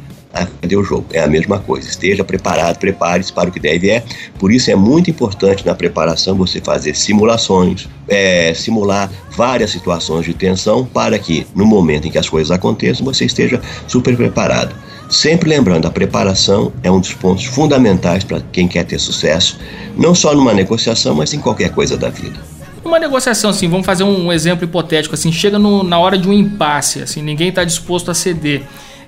deu 0.63 0.81
o 0.81 0.85
jogo. 0.85 1.07
É 1.13 1.21
a 1.21 1.27
mesma 1.27 1.59
coisa. 1.59 1.89
Esteja 1.89 2.25
preparado, 2.25 2.79
prepare-se 2.79 3.33
para 3.33 3.49
o 3.49 3.53
que 3.53 3.61
deve 3.61 3.91
é. 3.91 4.05
Por 4.39 4.53
isso 4.53 4.71
é 4.71 4.77
muito 4.77 5.11
importante 5.11 5.67
na 5.67 5.75
preparação 5.75 6.37
você 6.37 6.61
fazer 6.61 6.95
simulações, 6.97 7.89
é, 8.09 8.55
simular 8.55 9.11
várias 9.31 9.71
situações 9.71 10.25
de 10.25 10.35
tensão 10.35 10.85
para 10.85 11.19
que 11.19 11.47
no 11.55 11.67
momento 11.67 12.07
em 12.07 12.11
que 12.11 12.19
as 12.19 12.29
coisas 12.29 12.51
aconteçam 12.51 13.05
você 13.05 13.25
esteja 13.25 13.61
super 13.87 14.17
preparado. 14.17 14.75
Sempre 15.11 15.51
lembrando, 15.51 15.87
a 15.87 15.91
preparação 15.91 16.73
é 16.85 16.91
um 16.91 17.01
dos 17.01 17.13
pontos 17.13 17.45
fundamentais 17.45 18.23
para 18.23 18.41
quem 18.53 18.69
quer 18.69 18.85
ter 18.85 19.01
sucesso, 19.01 19.59
não 19.97 20.15
só 20.15 20.33
numa 20.33 20.55
negociação, 20.55 21.17
mas 21.17 21.35
em 21.35 21.41
qualquer 21.41 21.71
coisa 21.71 21.97
da 21.97 22.09
vida. 22.09 22.39
Uma 22.85 22.99
negociação, 22.99 23.51
assim, 23.51 23.69
vamos 23.69 23.85
fazer 23.85 24.05
um 24.05 24.33
exemplo 24.33 24.65
hipotético, 24.65 25.15
assim, 25.17 25.33
chega 25.33 25.59
no, 25.59 25.83
na 25.83 25.99
hora 25.99 26.17
de 26.17 26.29
um 26.29 26.33
impasse, 26.33 27.03
assim, 27.03 27.23
ninguém 27.23 27.49
está 27.49 27.65
disposto 27.65 28.09
a 28.09 28.15
ceder. 28.15 28.63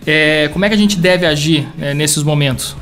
É, 0.05 0.51
como 0.53 0.65
é 0.65 0.69
que 0.69 0.75
a 0.75 0.79
gente 0.79 0.99
deve 0.99 1.25
agir 1.25 1.69
né, 1.79 1.95
nesses 1.95 2.25
momentos? 2.25 2.77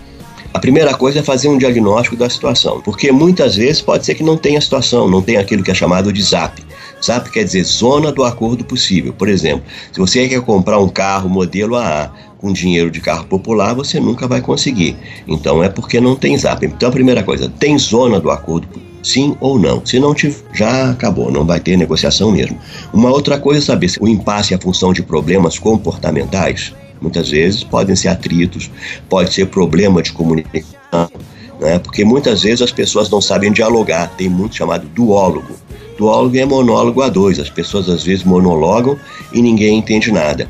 A 0.52 0.59
primeira 0.59 0.94
coisa 0.94 1.20
é 1.20 1.22
fazer 1.22 1.48
um 1.48 1.59
diagnóstico 1.59 2.16
da 2.16 2.28
situação, 2.28 2.80
porque 2.80 3.12
muitas 3.12 3.54
vezes 3.54 3.83
pode 3.83 4.04
ser 4.04 4.14
que 4.14 4.22
não 4.22 4.37
tenha 4.37 4.61
situação, 4.61 5.09
não 5.09 5.20
tenha 5.22 5.40
aquilo 5.40 5.62
que 5.62 5.70
é 5.70 5.74
chamado 5.74 6.11
de 6.12 6.22
ZAP. 6.22 6.59
ZAP 7.02 7.30
quer 7.30 7.44
dizer 7.44 7.64
zona 7.64 8.12
do 8.12 8.24
acordo 8.24 8.64
possível. 8.64 9.12
Por 9.12 9.28
exemplo, 9.28 9.64
se 9.92 9.98
você 9.98 10.28
quer 10.28 10.40
comprar 10.42 10.78
um 10.78 10.88
carro 10.88 11.28
modelo 11.28 11.76
AA, 11.76 12.12
com 12.38 12.52
dinheiro 12.52 12.90
de 12.90 13.00
carro 13.00 13.26
popular, 13.26 13.74
você 13.74 14.00
nunca 14.00 14.26
vai 14.26 14.40
conseguir. 14.40 14.96
Então 15.28 15.62
é 15.62 15.68
porque 15.68 16.00
não 16.00 16.16
tem 16.16 16.36
zap. 16.38 16.64
Então 16.64 16.88
a 16.88 16.92
primeira 16.92 17.22
coisa, 17.22 17.48
tem 17.48 17.78
zona 17.78 18.18
do 18.18 18.30
acordo 18.30 18.66
sim 19.02 19.36
ou 19.40 19.58
não. 19.58 19.84
Se 19.84 19.98
não 19.98 20.14
tiver, 20.14 20.42
já 20.52 20.90
acabou, 20.90 21.30
não 21.30 21.44
vai 21.44 21.60
ter 21.60 21.76
negociação 21.76 22.32
mesmo. 22.32 22.58
Uma 22.92 23.10
outra 23.10 23.38
coisa 23.38 23.60
é 23.60 23.64
saber 23.64 23.88
se 23.88 24.02
o 24.02 24.08
impasse 24.08 24.52
é 24.52 24.56
a 24.56 24.60
função 24.60 24.92
de 24.92 25.02
problemas 25.02 25.58
comportamentais. 25.58 26.74
Muitas 27.00 27.30
vezes 27.30 27.64
podem 27.64 27.96
ser 27.96 28.08
atritos, 28.08 28.70
pode 29.08 29.32
ser 29.32 29.46
problema 29.46 30.02
de 30.02 30.12
comunicação, 30.12 31.10
né? 31.58 31.78
porque 31.78 32.04
muitas 32.04 32.42
vezes 32.42 32.60
as 32.60 32.72
pessoas 32.72 33.08
não 33.08 33.20
sabem 33.20 33.52
dialogar. 33.52 34.08
Tem 34.16 34.28
muito 34.28 34.56
chamado 34.56 34.86
duólogo. 34.88 35.54
Duólogo 36.00 36.34
é 36.34 36.46
monólogo 36.46 37.02
a 37.02 37.10
dois, 37.10 37.38
as 37.38 37.50
pessoas 37.50 37.86
às 37.90 38.02
vezes 38.02 38.24
monologam 38.24 38.98
e 39.34 39.42
ninguém 39.42 39.76
entende 39.76 40.10
nada. 40.10 40.48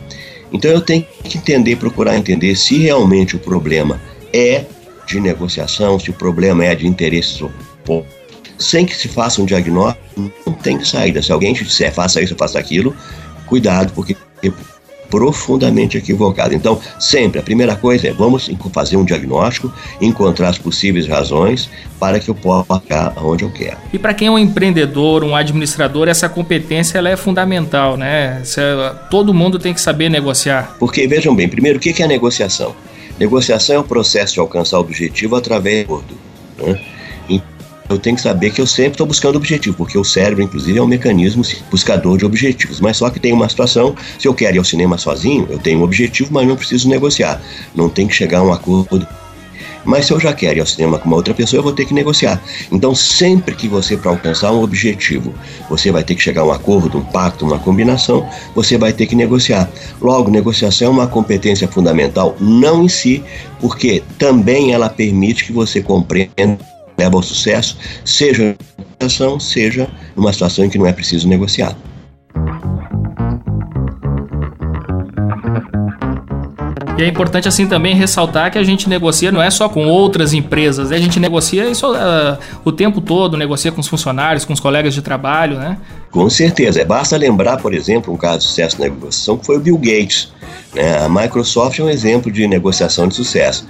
Então 0.53 0.71
eu 0.71 0.81
tenho 0.81 1.05
que 1.25 1.39
entender, 1.39 1.75
procurar 1.75 2.17
entender 2.17 2.55
se 2.55 2.79
realmente 2.79 3.35
o 3.35 3.39
problema 3.41 4.01
é 4.33 4.65
de 5.09 5.21
negociação, 5.21 5.99
se 5.99 6.11
o 6.11 6.13
problema 6.13 6.65
é 6.65 6.77
de 6.77 6.87
interesses 6.87 7.43
sem 8.61 8.87
que 8.87 8.95
se 8.95 9.09
faça 9.09 9.43
um 9.43 9.45
diagnóstico, 9.45 10.31
não 10.47 10.53
tem 10.53 10.85
saída. 10.85 11.21
Se 11.21 11.33
alguém 11.33 11.53
te 11.53 11.65
disser 11.65 11.93
faça 11.93 12.23
isso, 12.23 12.37
faça 12.37 12.57
aquilo, 12.57 12.95
cuidado, 13.47 13.93
porque 13.93 14.17
profundamente 15.11 15.99
equivocado. 15.99 16.55
Então, 16.55 16.81
sempre 16.99 17.41
a 17.41 17.43
primeira 17.43 17.77
coisa 17.77 18.09
é 18.09 18.13
vamos 18.13 18.51
fazer 18.73 18.97
um 18.97 19.05
diagnóstico, 19.05 19.73
encontrar 20.01 20.49
as 20.49 20.59
possíveis 20.59 21.07
razões 21.07 21.69
para 21.99 22.21
que 22.21 22.29
eu 22.29 22.35
possa 22.35 22.81
chegar 22.81 23.13
aonde 23.17 23.45
eu 23.45 23.51
quero. 23.51 23.77
E 23.93 23.99
para 23.99 24.15
quem 24.15 24.29
é 24.29 24.31
um 24.31 24.39
empreendedor, 24.39 25.25
um 25.25 25.35
administrador, 25.35 26.09
essa 26.09 26.29
competência 26.29 26.99
ela 26.99 27.09
é 27.09 27.17
fundamental, 27.17 27.97
né? 27.97 28.43
Todo 29.11 29.35
mundo 29.35 29.59
tem 29.59 29.75
que 29.75 29.81
saber 29.81 30.09
negociar. 30.09 30.77
Porque 30.79 31.07
vejam 31.07 31.35
bem, 31.35 31.49
primeiro, 31.49 31.79
o 31.79 31.81
que 31.81 32.03
é 32.03 32.07
negociação? 32.07 32.75
Negociação 33.19 33.77
é 33.77 33.79
o 33.79 33.85
processo 33.85 34.35
de 34.35 34.41
alcançar 34.41 34.79
o 34.79 34.81
objetivo 34.81 35.37
através 35.37 35.87
do 35.87 35.95
acordo. 35.95 36.15
Né? 36.59 36.81
Eu 37.91 37.99
tenho 37.99 38.15
que 38.15 38.23
saber 38.23 38.51
que 38.51 38.61
eu 38.61 38.67
sempre 38.67 38.93
estou 38.93 39.07
buscando 39.07 39.37
objetivo, 39.37 39.77
porque 39.77 39.99
o 39.99 40.05
cérebro, 40.05 40.43
inclusive, 40.43 40.79
é 40.79 40.83
um 40.83 40.87
mecanismo 40.87 41.43
buscador 41.71 42.17
de 42.17 42.25
objetivos. 42.25 42.81
Mas 42.81 42.97
só 42.97 43.11
que 43.11 43.19
tem 43.19 43.33
uma 43.33 43.49
situação, 43.49 43.97
se 44.19 44.29
eu 44.29 44.33
quero 44.33 44.57
ir 44.57 44.59
ao 44.59 44.65
cinema 44.65 44.97
sozinho, 44.97 45.47
eu 45.51 45.59
tenho 45.59 45.81
um 45.81 45.83
objetivo, 45.83 46.33
mas 46.33 46.47
não 46.47 46.57
preciso 46.57 46.89
negociar. 46.89 47.43
Não 47.75 47.89
tem 47.89 48.07
que 48.07 48.15
chegar 48.15 48.39
a 48.39 48.43
um 48.45 48.53
acordo. 48.53 49.07
Mas 49.85 50.07
se 50.07 50.13
eu 50.13 50.21
já 50.21 50.33
quero 50.33 50.59
ir 50.59 50.61
ao 50.61 50.67
cinema 50.67 50.99
com 50.99 51.07
uma 51.07 51.17
outra 51.17 51.35
pessoa, 51.35 51.59
eu 51.59 51.65
vou 51.65 51.73
ter 51.73 51.85
que 51.85 51.95
negociar. 51.95 52.41
Então, 52.71 52.95
sempre 52.95 53.57
que 53.57 53.67
você, 53.67 53.97
para 53.97 54.11
alcançar 54.11 54.53
um 54.53 54.63
objetivo, 54.63 55.35
você 55.69 55.91
vai 55.91 56.05
ter 56.05 56.15
que 56.15 56.23
chegar 56.23 56.43
a 56.43 56.45
um 56.45 56.53
acordo, 56.53 56.99
um 56.99 57.05
pacto, 57.05 57.45
uma 57.45 57.59
combinação, 57.59 58.29
você 58.55 58.79
vai 58.79 58.93
ter 58.93 59.07
que 59.07 59.17
negociar. 59.17 59.69
Logo, 60.01 60.31
negociação 60.31 60.89
é 60.89 60.91
uma 60.91 61.07
competência 61.09 61.67
fundamental, 61.67 62.37
não 62.39 62.85
em 62.85 62.89
si, 62.89 63.25
porque 63.59 64.03
também 64.19 64.73
ela 64.73 64.89
permite 64.89 65.45
que 65.45 65.53
você 65.53 65.81
compreenda 65.81 66.59
leva 67.01 67.17
ao 67.17 67.23
sucesso, 67.23 67.77
seja 68.05 68.55
numa 68.77 69.09
situação, 69.09 69.41
seja 69.41 69.89
numa 70.15 70.33
situação 70.33 70.65
em 70.65 70.71
que 70.71 70.79
não 70.79 70.87
é 70.87 70.93
preciso 70.93 71.27
negociar. 71.27 71.75
E 76.99 77.03
é 77.03 77.07
importante 77.07 77.49
assim 77.49 77.67
também 77.67 77.95
ressaltar 77.95 78.53
que 78.53 78.59
a 78.59 78.63
gente 78.63 78.87
negocia 78.87 79.33
não 79.33 79.41
é 79.41 79.51
só 79.51 79.71
com 79.71 79.87
outras 79.87 80.35
empresas, 80.35 80.91
né? 80.91 80.97
a 80.97 81.01
gente 81.01 81.19
negocia 81.19 81.67
isso 81.67 81.91
uh, 81.91 82.37
o 82.63 82.71
tempo 82.71 83.01
todo, 83.01 83.39
negocia 83.39 83.73
com 83.73 83.81
os 83.81 83.89
funcionários, 83.89 84.45
com 84.45 84.53
os 84.53 84.61
colegas 84.61 84.93
de 84.93 85.01
trabalho, 85.01 85.57
né? 85.57 85.79
Com 86.11 86.29
certeza. 86.29 86.85
Basta 86.85 87.17
lembrar, 87.17 87.57
por 87.57 87.73
exemplo, 87.73 88.13
um 88.13 88.19
caso 88.19 88.41
de 88.41 88.45
sucesso 88.45 88.79
na 88.79 88.85
negociação 88.85 89.39
que 89.39 89.47
foi 89.47 89.57
o 89.57 89.61
Bill 89.61 89.79
Gates. 89.79 90.31
Né? 90.75 90.99
A 90.99 91.09
Microsoft 91.09 91.79
é 91.79 91.83
um 91.83 91.89
exemplo 91.89 92.31
de 92.31 92.47
negociação 92.47 93.09
de 93.09 93.15
sucesso. 93.15 93.67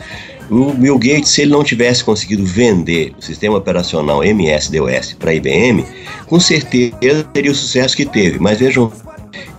O 0.50 0.72
Bill 0.72 0.98
Gates, 0.98 1.28
se 1.28 1.42
ele 1.42 1.52
não 1.52 1.62
tivesse 1.62 2.02
conseguido 2.02 2.44
vender 2.44 3.14
o 3.16 3.22
sistema 3.22 3.56
operacional 3.56 4.24
MS-DOS 4.24 5.14
para 5.16 5.30
a 5.30 5.34
IBM, 5.34 5.86
com 6.26 6.40
certeza 6.40 7.22
teria 7.32 7.52
o 7.52 7.54
sucesso 7.54 7.96
que 7.96 8.04
teve. 8.04 8.40
Mas 8.40 8.58
vejam, 8.58 8.90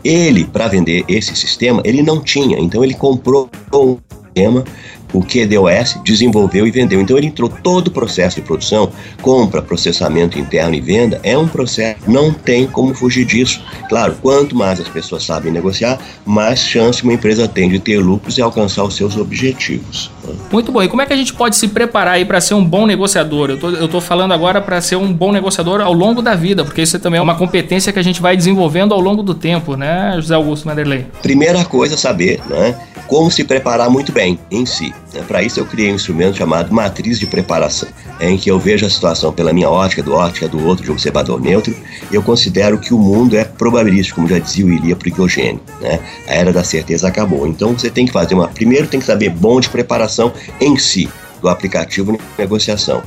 ele, 0.03 0.43
para 0.43 0.67
vender 0.67 1.05
esse 1.07 1.33
sistema, 1.33 1.81
ele 1.85 2.03
não 2.03 2.21
tinha. 2.21 2.59
Então 2.59 2.83
ele 2.83 2.93
comprou 2.93 3.49
um 3.73 3.97
sistema 4.25 4.65
o 5.13 5.21
QDOS 5.21 5.99
desenvolveu 6.03 6.65
e 6.65 6.71
vendeu. 6.71 7.01
Então 7.01 7.17
ele 7.17 7.27
entrou 7.27 7.49
todo 7.49 7.87
o 7.87 7.91
processo 7.91 8.37
de 8.37 8.41
produção, 8.41 8.91
compra, 9.21 9.61
processamento 9.61 10.39
interno 10.39 10.75
e 10.75 10.81
venda, 10.81 11.19
é 11.23 11.37
um 11.37 11.47
processo, 11.47 11.99
não 12.07 12.33
tem 12.33 12.67
como 12.67 12.93
fugir 12.93 13.25
disso. 13.25 13.61
Claro, 13.89 14.15
quanto 14.21 14.55
mais 14.55 14.79
as 14.79 14.87
pessoas 14.87 15.23
sabem 15.23 15.51
negociar, 15.51 15.99
mais 16.25 16.59
chance 16.59 17.03
uma 17.03 17.13
empresa 17.13 17.47
tem 17.47 17.69
de 17.69 17.79
ter 17.79 17.99
lucros 17.99 18.37
e 18.37 18.41
alcançar 18.41 18.83
os 18.83 18.95
seus 18.95 19.17
objetivos. 19.17 20.11
Muito 20.51 20.71
bom. 20.71 20.81
E 20.83 20.87
como 20.87 21.01
é 21.01 21.05
que 21.05 21.13
a 21.13 21.17
gente 21.17 21.33
pode 21.33 21.55
se 21.55 21.67
preparar 21.67 22.15
aí 22.15 22.25
para 22.25 22.41
ser 22.41 22.53
um 22.53 22.63
bom 22.63 22.85
negociador? 22.85 23.49
Eu 23.49 23.59
tô, 23.59 23.69
eu 23.69 23.87
tô 23.87 24.01
falando 24.01 24.33
agora 24.33 24.61
para 24.61 24.79
ser 24.81 24.95
um 24.95 25.11
bom 25.11 25.31
negociador 25.31 25.81
ao 25.81 25.93
longo 25.93 26.21
da 26.21 26.35
vida, 26.35 26.63
porque 26.63 26.81
isso 26.81 26.99
também 26.99 27.19
é 27.19 27.21
uma 27.21 27.35
competência 27.35 27.91
que 27.91 27.99
a 27.99 28.03
gente 28.03 28.21
vai 28.21 28.35
desenvolvendo 28.35 28.93
ao 28.93 28.99
longo 28.99 29.23
do 29.23 29.33
tempo, 29.33 29.75
né, 29.75 30.13
José 30.15 30.35
Augusto 30.35 30.67
Manderley? 30.67 31.05
Primeira 31.21 31.63
coisa, 31.65 31.97
saber, 31.97 32.41
né? 32.49 32.75
como 33.11 33.29
se 33.29 33.43
preparar 33.43 33.89
muito 33.89 34.09
bem 34.13 34.39
em 34.49 34.65
si. 34.65 34.93
Né? 35.13 35.23
Para 35.27 35.43
isso 35.43 35.59
eu 35.59 35.65
criei 35.65 35.91
um 35.91 35.95
instrumento 35.95 36.37
chamado 36.37 36.73
matriz 36.73 37.19
de 37.19 37.27
preparação, 37.27 37.89
em 38.19 38.37
que 38.37 38.49
eu 38.49 38.59
vejo 38.59 38.85
a 38.85 38.89
situação 38.89 39.31
pela 39.31 39.53
minha 39.53 39.69
ótica, 39.69 40.01
do 40.01 40.13
ótica 40.13 40.47
do 40.47 40.65
outro, 40.65 40.83
de 40.85 40.91
observador 40.91 41.39
neutro, 41.41 41.75
e 42.11 42.15
eu 42.15 42.23
considero 42.23 42.77
que 42.77 42.93
o 42.93 42.97
mundo 42.97 43.37
é 43.37 43.43
probabilístico, 43.43 44.15
como 44.15 44.27
já 44.27 44.39
dizia 44.39 44.65
o 44.65 44.69
Ilia 44.69 44.95
Prigogine. 44.95 45.59
Né? 45.79 45.99
A 46.27 46.33
era 46.33 46.53
da 46.53 46.63
certeza 46.63 47.07
acabou. 47.07 47.47
Então 47.47 47.73
você 47.77 47.89
tem 47.89 48.05
que 48.05 48.11
fazer 48.11 48.33
uma. 48.33 48.47
Primeiro 48.47 48.87
tem 48.87 48.99
que 48.99 49.05
saber 49.05 49.29
bom 49.29 49.59
de 49.59 49.69
preparação 49.69 50.31
em 50.59 50.77
si, 50.77 51.09
do 51.41 51.49
aplicativo 51.49 52.13
de 52.13 52.19
negociação. 52.37 53.01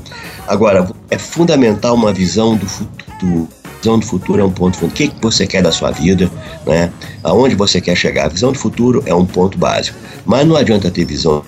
Agora, 0.46 0.90
é 1.10 1.18
fundamental 1.18 1.94
uma 1.94 2.12
visão 2.12 2.56
do 2.56 2.66
futuro 2.66 3.48
visão 3.84 3.98
do 3.98 4.06
futuro 4.06 4.40
é 4.40 4.44
um 4.44 4.50
ponto 4.50 4.78
fundamental. 4.78 5.06
O 5.06 5.10
que 5.10 5.20
você 5.20 5.46
quer 5.46 5.62
da 5.62 5.70
sua 5.70 5.90
vida, 5.90 6.30
né? 6.66 6.90
Aonde 7.22 7.54
você 7.54 7.82
quer 7.82 7.94
chegar? 7.94 8.24
A 8.24 8.28
visão 8.28 8.50
do 8.50 8.58
futuro 8.58 9.02
é 9.04 9.14
um 9.14 9.26
ponto 9.26 9.58
básico. 9.58 9.98
Mas 10.24 10.46
não 10.46 10.56
adianta 10.56 10.90
ter 10.90 11.04
visão 11.04 11.44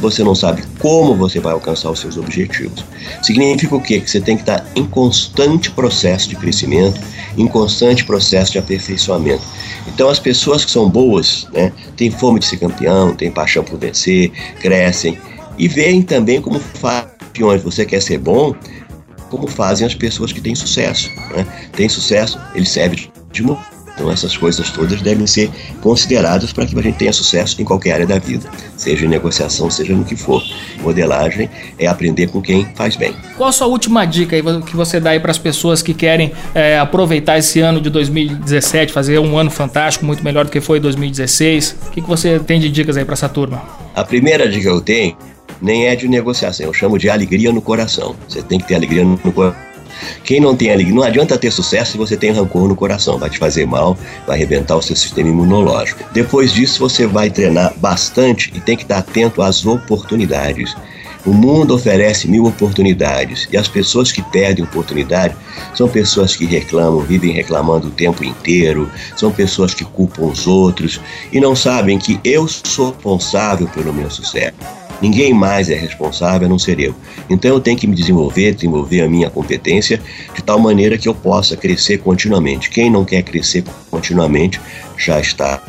você 0.00 0.22
não 0.22 0.34
sabe 0.34 0.62
como 0.78 1.14
você 1.16 1.40
vai 1.40 1.52
alcançar 1.52 1.90
os 1.90 2.00
seus 2.00 2.16
objetivos. 2.16 2.84
Significa 3.22 3.74
o 3.74 3.80
quê? 3.80 4.00
Que 4.00 4.10
você 4.10 4.20
tem 4.20 4.36
que 4.36 4.42
estar 4.42 4.64
em 4.74 4.86
constante 4.86 5.70
processo 5.70 6.28
de 6.28 6.36
crescimento, 6.36 7.00
em 7.36 7.46
constante 7.46 8.04
processo 8.04 8.52
de 8.52 8.58
aperfeiçoamento. 8.58 9.42
Então, 9.86 10.08
as 10.08 10.18
pessoas 10.18 10.64
que 10.64 10.70
são 10.70 10.88
boas, 10.88 11.46
né, 11.52 11.72
têm 11.96 12.10
fome 12.10 12.38
de 12.38 12.46
ser 12.46 12.58
campeão, 12.58 13.14
têm 13.14 13.30
paixão 13.30 13.64
por 13.64 13.78
vencer, 13.78 14.30
crescem 14.60 15.18
e 15.58 15.68
veem 15.68 16.02
também 16.02 16.40
como 16.40 16.58
fazem. 16.58 17.18
Você 17.62 17.86
quer 17.86 18.02
ser 18.02 18.18
bom, 18.18 18.52
como 19.30 19.46
fazem 19.46 19.86
as 19.86 19.94
pessoas 19.94 20.32
que 20.32 20.40
têm 20.40 20.56
sucesso. 20.56 21.08
Né? 21.36 21.46
Tem 21.72 21.88
sucesso, 21.88 22.40
ele 22.52 22.66
serve 22.66 23.08
de 23.30 23.42
modelo. 23.42 23.77
Então 23.98 24.12
essas 24.12 24.36
coisas 24.36 24.70
todas 24.70 25.02
devem 25.02 25.26
ser 25.26 25.50
consideradas 25.80 26.52
para 26.52 26.64
que 26.64 26.78
a 26.78 26.82
gente 26.82 26.96
tenha 26.96 27.12
sucesso 27.12 27.60
em 27.60 27.64
qualquer 27.64 27.94
área 27.94 28.06
da 28.06 28.18
vida, 28.18 28.48
seja 28.76 29.04
em 29.04 29.08
negociação, 29.08 29.68
seja 29.68 29.92
no 29.92 30.04
que 30.04 30.14
for. 30.14 30.40
Modelagem 30.80 31.50
é 31.76 31.88
aprender 31.88 32.28
com 32.28 32.40
quem 32.40 32.64
faz 32.76 32.94
bem. 32.94 33.12
Qual 33.36 33.48
a 33.48 33.52
sua 33.52 33.66
última 33.66 34.04
dica 34.04 34.36
que 34.62 34.76
você 34.76 35.00
dá 35.00 35.10
aí 35.10 35.20
para 35.20 35.32
as 35.32 35.38
pessoas 35.38 35.82
que 35.82 35.92
querem 35.92 36.32
é, 36.54 36.78
aproveitar 36.78 37.38
esse 37.38 37.58
ano 37.58 37.80
de 37.80 37.90
2017, 37.90 38.92
fazer 38.92 39.18
um 39.18 39.36
ano 39.36 39.50
fantástico, 39.50 40.06
muito 40.06 40.22
melhor 40.22 40.44
do 40.44 40.50
que 40.52 40.60
foi 40.60 40.78
2016? 40.78 41.76
O 41.88 41.90
que, 41.90 42.00
que 42.00 42.08
você 42.08 42.38
tem 42.38 42.60
de 42.60 42.70
dicas 42.70 42.96
aí 42.96 43.04
para 43.04 43.14
essa 43.14 43.28
turma? 43.28 43.60
A 43.96 44.04
primeira 44.04 44.48
dica 44.48 44.62
que 44.62 44.68
eu 44.68 44.80
tenho 44.80 45.16
nem 45.60 45.88
é 45.88 45.96
de 45.96 46.06
negociação, 46.06 46.66
eu 46.66 46.72
chamo 46.72 46.96
de 46.96 47.10
alegria 47.10 47.52
no 47.52 47.60
coração. 47.60 48.14
Você 48.28 48.42
tem 48.42 48.60
que 48.60 48.68
ter 48.68 48.76
alegria 48.76 49.04
no 49.04 49.18
coração. 49.32 49.67
Quem 50.24 50.40
não 50.40 50.56
tem 50.56 50.72
alegria, 50.72 50.94
não 50.94 51.02
adianta 51.02 51.38
ter 51.38 51.50
sucesso 51.50 51.92
se 51.92 51.98
você 51.98 52.16
tem 52.16 52.30
rancor 52.30 52.68
no 52.68 52.76
coração, 52.76 53.18
vai 53.18 53.30
te 53.30 53.38
fazer 53.38 53.66
mal, 53.66 53.96
vai 54.26 54.36
arrebentar 54.36 54.76
o 54.76 54.82
seu 54.82 54.96
sistema 54.96 55.28
imunológico. 55.28 56.04
Depois 56.12 56.52
disso, 56.52 56.80
você 56.80 57.06
vai 57.06 57.30
treinar 57.30 57.72
bastante 57.76 58.52
e 58.54 58.60
tem 58.60 58.76
que 58.76 58.82
estar 58.82 58.98
atento 58.98 59.42
às 59.42 59.64
oportunidades. 59.64 60.74
O 61.26 61.32
mundo 61.32 61.74
oferece 61.74 62.28
mil 62.28 62.44
oportunidades 62.46 63.48
e 63.52 63.56
as 63.56 63.68
pessoas 63.68 64.10
que 64.12 64.22
perdem 64.22 64.64
oportunidade 64.64 65.36
são 65.74 65.88
pessoas 65.88 66.36
que 66.36 66.46
reclamam, 66.46 67.00
vivem 67.00 67.32
reclamando 67.32 67.88
o 67.88 67.90
tempo 67.90 68.24
inteiro, 68.24 68.90
são 69.16 69.30
pessoas 69.30 69.74
que 69.74 69.84
culpam 69.84 70.26
os 70.26 70.46
outros 70.46 71.00
e 71.32 71.40
não 71.40 71.54
sabem 71.54 71.98
que 71.98 72.20
eu 72.24 72.46
sou 72.48 72.92
responsável 72.92 73.68
pelo 73.68 73.92
meu 73.92 74.10
sucesso. 74.10 74.54
Ninguém 75.00 75.32
mais 75.32 75.70
é 75.70 75.74
responsável 75.74 76.46
a 76.46 76.50
não 76.50 76.58
ser 76.58 76.80
eu. 76.80 76.94
Então 77.30 77.50
eu 77.50 77.60
tenho 77.60 77.78
que 77.78 77.86
me 77.86 77.94
desenvolver, 77.94 78.54
desenvolver 78.54 79.02
a 79.02 79.08
minha 79.08 79.30
competência 79.30 80.00
de 80.34 80.42
tal 80.42 80.58
maneira 80.58 80.98
que 80.98 81.08
eu 81.08 81.14
possa 81.14 81.56
crescer 81.56 81.98
continuamente. 81.98 82.70
Quem 82.70 82.90
não 82.90 83.04
quer 83.04 83.22
crescer 83.22 83.64
continuamente 83.90 84.60
já 84.96 85.20
está 85.20 85.62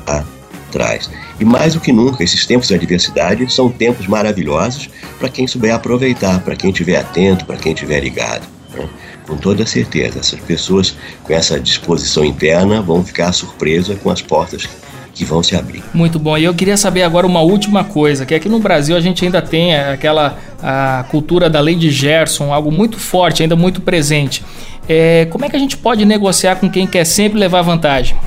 atrás. 0.70 1.10
E 1.40 1.46
mais 1.46 1.74
do 1.74 1.80
que 1.80 1.92
nunca, 1.92 2.24
esses 2.24 2.46
tempos 2.46 2.68
de 2.68 2.76
adversidade 2.76 3.52
são 3.54 3.70
tempos 3.70 4.08
maravilhosos 4.08 4.90
para 5.18 5.30
quem 5.30 5.48
souber 5.48 5.74
aproveitar, 5.74 6.42
para 6.42 6.56
quem 6.56 6.72
estiver 6.72 6.98
atento, 6.98 7.46
para 7.46 7.58
quem 7.58 7.74
estiver 7.74 8.00
ligado. 8.02 8.48
Né? 8.74 8.88
Com 9.28 9.38
toda 9.38 9.66
certeza, 9.66 10.20
essas 10.20 10.40
pessoas 10.40 10.96
com 11.24 11.34
essa 11.34 11.60
disposição 11.60 12.26
interna 12.26 12.82
vão 12.82 13.04
ficar 13.04 13.32
surpresas 13.32 13.98
com 14.00 14.10
as 14.10 14.22
portas 14.22 14.68
que 15.14 15.26
vão 15.26 15.44
se 15.44 15.56
abrir. 15.56 15.84
Muito 15.94 16.20
bom. 16.20 16.38
E 16.38 16.44
eu 16.44 16.54
queria 16.54 16.78
saber 16.78 17.04
agora 17.04 17.26
uma 17.26 17.42
última 17.42 17.84
coisa, 17.84 18.26
que 18.26 18.34
aqui 18.34 18.48
no 18.48 18.60
Brasil 18.60 18.96
a 18.96 19.02
gente 19.02 19.26
ainda 19.26 19.42
tem 19.42 19.76
aquela 19.76 20.38
a 20.62 21.06
cultura 21.10 21.50
da 21.50 21.60
lei 21.60 21.76
de 21.76 21.90
Gerson, 21.90 22.54
algo 22.54 22.72
muito 22.72 23.00
forte, 23.00 23.44
ainda 23.44 23.56
muito 23.56 23.82
presente. 23.82 24.44
É, 24.88 25.26
como 25.30 25.46
é 25.46 25.50
que 25.50 25.56
a 25.56 25.60
gente 25.60 25.78
pode 25.78 26.04
negociar 26.06 26.56
com 26.56 26.70
quem 26.70 26.88
quer 26.88 27.06
sempre 27.06 27.40
levar 27.40 27.62
vantagem? 27.62 28.18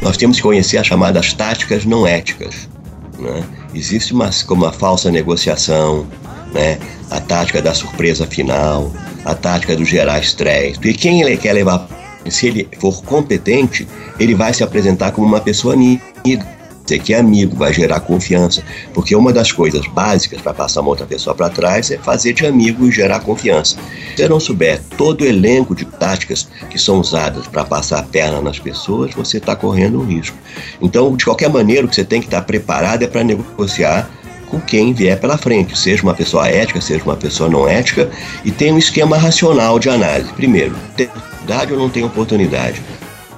Nós 0.00 0.16
temos 0.16 0.36
que 0.36 0.42
conhecer 0.42 0.78
as 0.78 0.86
chamadas 0.86 1.32
táticas 1.32 1.84
não 1.84 2.06
éticas. 2.06 2.68
Né? 3.18 3.42
Existe 3.74 4.12
uma, 4.12 4.30
como 4.46 4.66
a 4.66 4.72
falsa 4.72 5.10
negociação, 5.10 6.06
né? 6.52 6.78
a 7.10 7.20
tática 7.20 7.62
da 7.62 7.72
surpresa 7.72 8.26
final, 8.26 8.92
a 9.24 9.34
tática 9.34 9.76
do 9.76 9.84
gerar 9.84 10.18
estresse. 10.18 10.78
E 10.82 10.92
quem 10.92 11.22
ele 11.22 11.36
quer 11.36 11.52
levar, 11.52 11.88
se 12.30 12.46
ele 12.46 12.68
for 12.78 13.02
competente, 13.02 13.86
ele 14.18 14.34
vai 14.34 14.52
se 14.52 14.62
apresentar 14.62 15.12
como 15.12 15.26
uma 15.26 15.40
pessoa 15.40 15.74
amiga. 15.74 16.02
Você 16.84 16.98
que 16.98 17.14
é 17.14 17.18
amigo, 17.18 17.56
vai 17.56 17.72
gerar 17.72 18.00
confiança. 18.00 18.62
Porque 18.92 19.14
uma 19.14 19.32
das 19.32 19.52
coisas 19.52 19.86
básicas 19.86 20.40
para 20.40 20.52
passar 20.52 20.80
uma 20.80 20.90
outra 20.90 21.06
pessoa 21.06 21.34
para 21.34 21.48
trás 21.48 21.90
é 21.90 21.98
fazer 21.98 22.32
de 22.32 22.44
amigo 22.44 22.86
e 22.86 22.90
gerar 22.90 23.20
confiança. 23.20 23.76
Se 24.10 24.16
você 24.16 24.28
não 24.28 24.40
souber 24.40 24.80
todo 24.96 25.22
o 25.22 25.24
elenco 25.24 25.74
de 25.74 25.84
táticas 25.84 26.48
que 26.68 26.78
são 26.78 26.98
usadas 26.98 27.46
para 27.46 27.64
passar 27.64 28.00
a 28.00 28.02
perna 28.02 28.40
nas 28.40 28.58
pessoas, 28.58 29.14
você 29.14 29.38
está 29.38 29.54
correndo 29.54 30.00
um 30.00 30.04
risco. 30.04 30.36
Então, 30.80 31.14
de 31.16 31.24
qualquer 31.24 31.48
maneira, 31.48 31.86
o 31.86 31.88
que 31.88 31.94
você 31.94 32.04
tem 32.04 32.20
que 32.20 32.26
estar 32.26 32.42
preparado 32.42 33.04
é 33.04 33.06
para 33.06 33.22
negociar 33.22 34.10
com 34.52 34.60
quem 34.60 34.92
vier 34.92 35.18
pela 35.18 35.38
frente, 35.38 35.78
seja 35.78 36.02
uma 36.02 36.12
pessoa 36.12 36.46
ética, 36.46 36.78
seja 36.78 37.02
uma 37.04 37.16
pessoa 37.16 37.48
não 37.48 37.66
ética, 37.66 38.10
e 38.44 38.50
tem 38.50 38.70
um 38.70 38.76
esquema 38.76 39.16
racional 39.16 39.78
de 39.78 39.88
análise. 39.88 40.30
Primeiro, 40.34 40.76
oportunidade 41.42 41.72
ou 41.72 41.78
não 41.78 41.88
tem 41.88 42.04
oportunidade? 42.04 42.82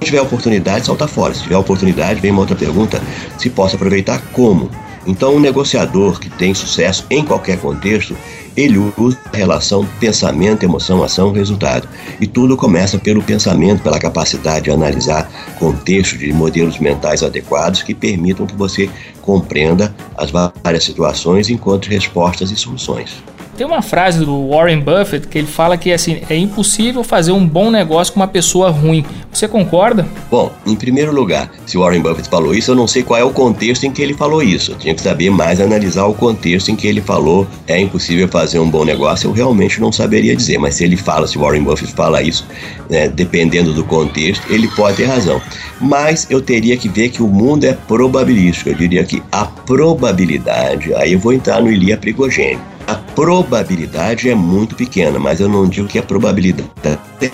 Se 0.00 0.06
tiver 0.06 0.20
oportunidade, 0.20 0.86
salta 0.86 1.08
fora. 1.08 1.34
Se 1.34 1.42
tiver 1.42 1.56
oportunidade, 1.56 2.20
vem 2.20 2.30
uma 2.30 2.40
outra 2.40 2.56
pergunta: 2.56 3.02
se 3.38 3.48
posso 3.48 3.76
aproveitar 3.76 4.20
como? 4.32 4.70
Então, 5.06 5.36
um 5.36 5.40
negociador 5.40 6.18
que 6.18 6.30
tem 6.30 6.54
sucesso 6.54 7.04
em 7.10 7.22
qualquer 7.22 7.58
contexto, 7.58 8.16
ele 8.56 8.78
usa 8.96 9.18
a 9.32 9.36
relação 9.36 9.86
pensamento, 10.00 10.62
emoção, 10.62 11.02
ação, 11.02 11.30
resultado. 11.30 11.86
E 12.20 12.26
tudo 12.26 12.56
começa 12.56 12.98
pelo 12.98 13.22
pensamento, 13.22 13.82
pela 13.82 13.98
capacidade 13.98 14.64
de 14.64 14.70
analisar 14.70 15.30
contexto 15.58 16.16
de 16.16 16.32
modelos 16.32 16.78
mentais 16.78 17.22
adequados 17.22 17.82
que 17.82 17.94
permitam 17.94 18.46
que 18.46 18.54
você 18.54 18.88
compreenda 19.20 19.94
as 20.16 20.30
várias 20.30 20.84
situações 20.84 21.48
e 21.48 21.54
encontre 21.54 21.94
respostas 21.94 22.50
e 22.50 22.56
soluções. 22.56 23.33
Tem 23.56 23.64
uma 23.64 23.82
frase 23.82 24.24
do 24.24 24.48
Warren 24.48 24.80
Buffett 24.80 25.28
que 25.28 25.38
ele 25.38 25.46
fala 25.46 25.76
que 25.76 25.92
assim, 25.92 26.22
é 26.28 26.36
impossível 26.36 27.04
fazer 27.04 27.30
um 27.30 27.46
bom 27.46 27.70
negócio 27.70 28.12
com 28.12 28.18
uma 28.18 28.26
pessoa 28.26 28.70
ruim. 28.70 29.04
Você 29.32 29.46
concorda? 29.46 30.06
Bom, 30.28 30.52
em 30.66 30.74
primeiro 30.74 31.14
lugar, 31.14 31.48
se 31.64 31.78
Warren 31.78 32.00
Buffett 32.00 32.28
falou 32.28 32.52
isso, 32.52 32.72
eu 32.72 32.74
não 32.74 32.88
sei 32.88 33.04
qual 33.04 33.20
é 33.20 33.22
o 33.22 33.30
contexto 33.30 33.84
em 33.84 33.92
que 33.92 34.02
ele 34.02 34.12
falou 34.14 34.42
isso. 34.42 34.72
Eu 34.72 34.76
tinha 34.76 34.94
que 34.94 35.00
saber 35.00 35.30
mais 35.30 35.60
analisar 35.60 36.04
o 36.06 36.14
contexto 36.14 36.70
em 36.70 36.76
que 36.76 36.88
ele 36.88 37.00
falou 37.00 37.46
é 37.68 37.78
impossível 37.78 38.26
fazer 38.26 38.58
um 38.58 38.68
bom 38.68 38.84
negócio. 38.84 39.28
Eu 39.28 39.32
realmente 39.32 39.80
não 39.80 39.92
saberia 39.92 40.34
dizer, 40.34 40.58
mas 40.58 40.74
se 40.74 40.84
ele 40.84 40.96
fala, 40.96 41.28
se 41.28 41.38
Warren 41.38 41.62
Buffett 41.62 41.92
fala 41.92 42.22
isso, 42.22 42.44
né, 42.90 43.08
dependendo 43.08 43.72
do 43.72 43.84
contexto, 43.84 44.52
ele 44.52 44.66
pode 44.68 44.96
ter 44.96 45.04
razão. 45.04 45.40
Mas 45.80 46.26
eu 46.28 46.40
teria 46.40 46.76
que 46.76 46.88
ver 46.88 47.10
que 47.10 47.22
o 47.22 47.28
mundo 47.28 47.64
é 47.64 47.72
probabilístico. 47.72 48.70
Eu 48.70 48.74
diria 48.74 49.04
que 49.04 49.22
a 49.30 49.44
probabilidade, 49.44 50.92
aí 50.94 51.12
eu 51.12 51.20
vou 51.20 51.32
entrar 51.32 51.62
no 51.62 51.70
Ilia 51.70 51.96
Prigogênio 51.96 52.73
a 52.86 52.94
probabilidade 52.94 54.28
é 54.28 54.34
muito 54.34 54.74
pequena, 54.74 55.18
mas 55.18 55.40
eu 55.40 55.48
não 55.48 55.68
digo 55.68 55.88
que 55.88 55.98
a 55.98 56.02
probabilidade 56.02 57.00
é 57.20 57.30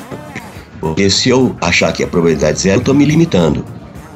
porque 0.81 1.11
se 1.11 1.29
eu 1.29 1.55
achar 1.61 1.93
que 1.93 2.03
a 2.03 2.07
probabilidade 2.07 2.59
é 2.59 2.61
zero, 2.61 2.77
eu 2.77 2.81
estou 2.81 2.95
me 2.95 3.05
limitando. 3.05 3.65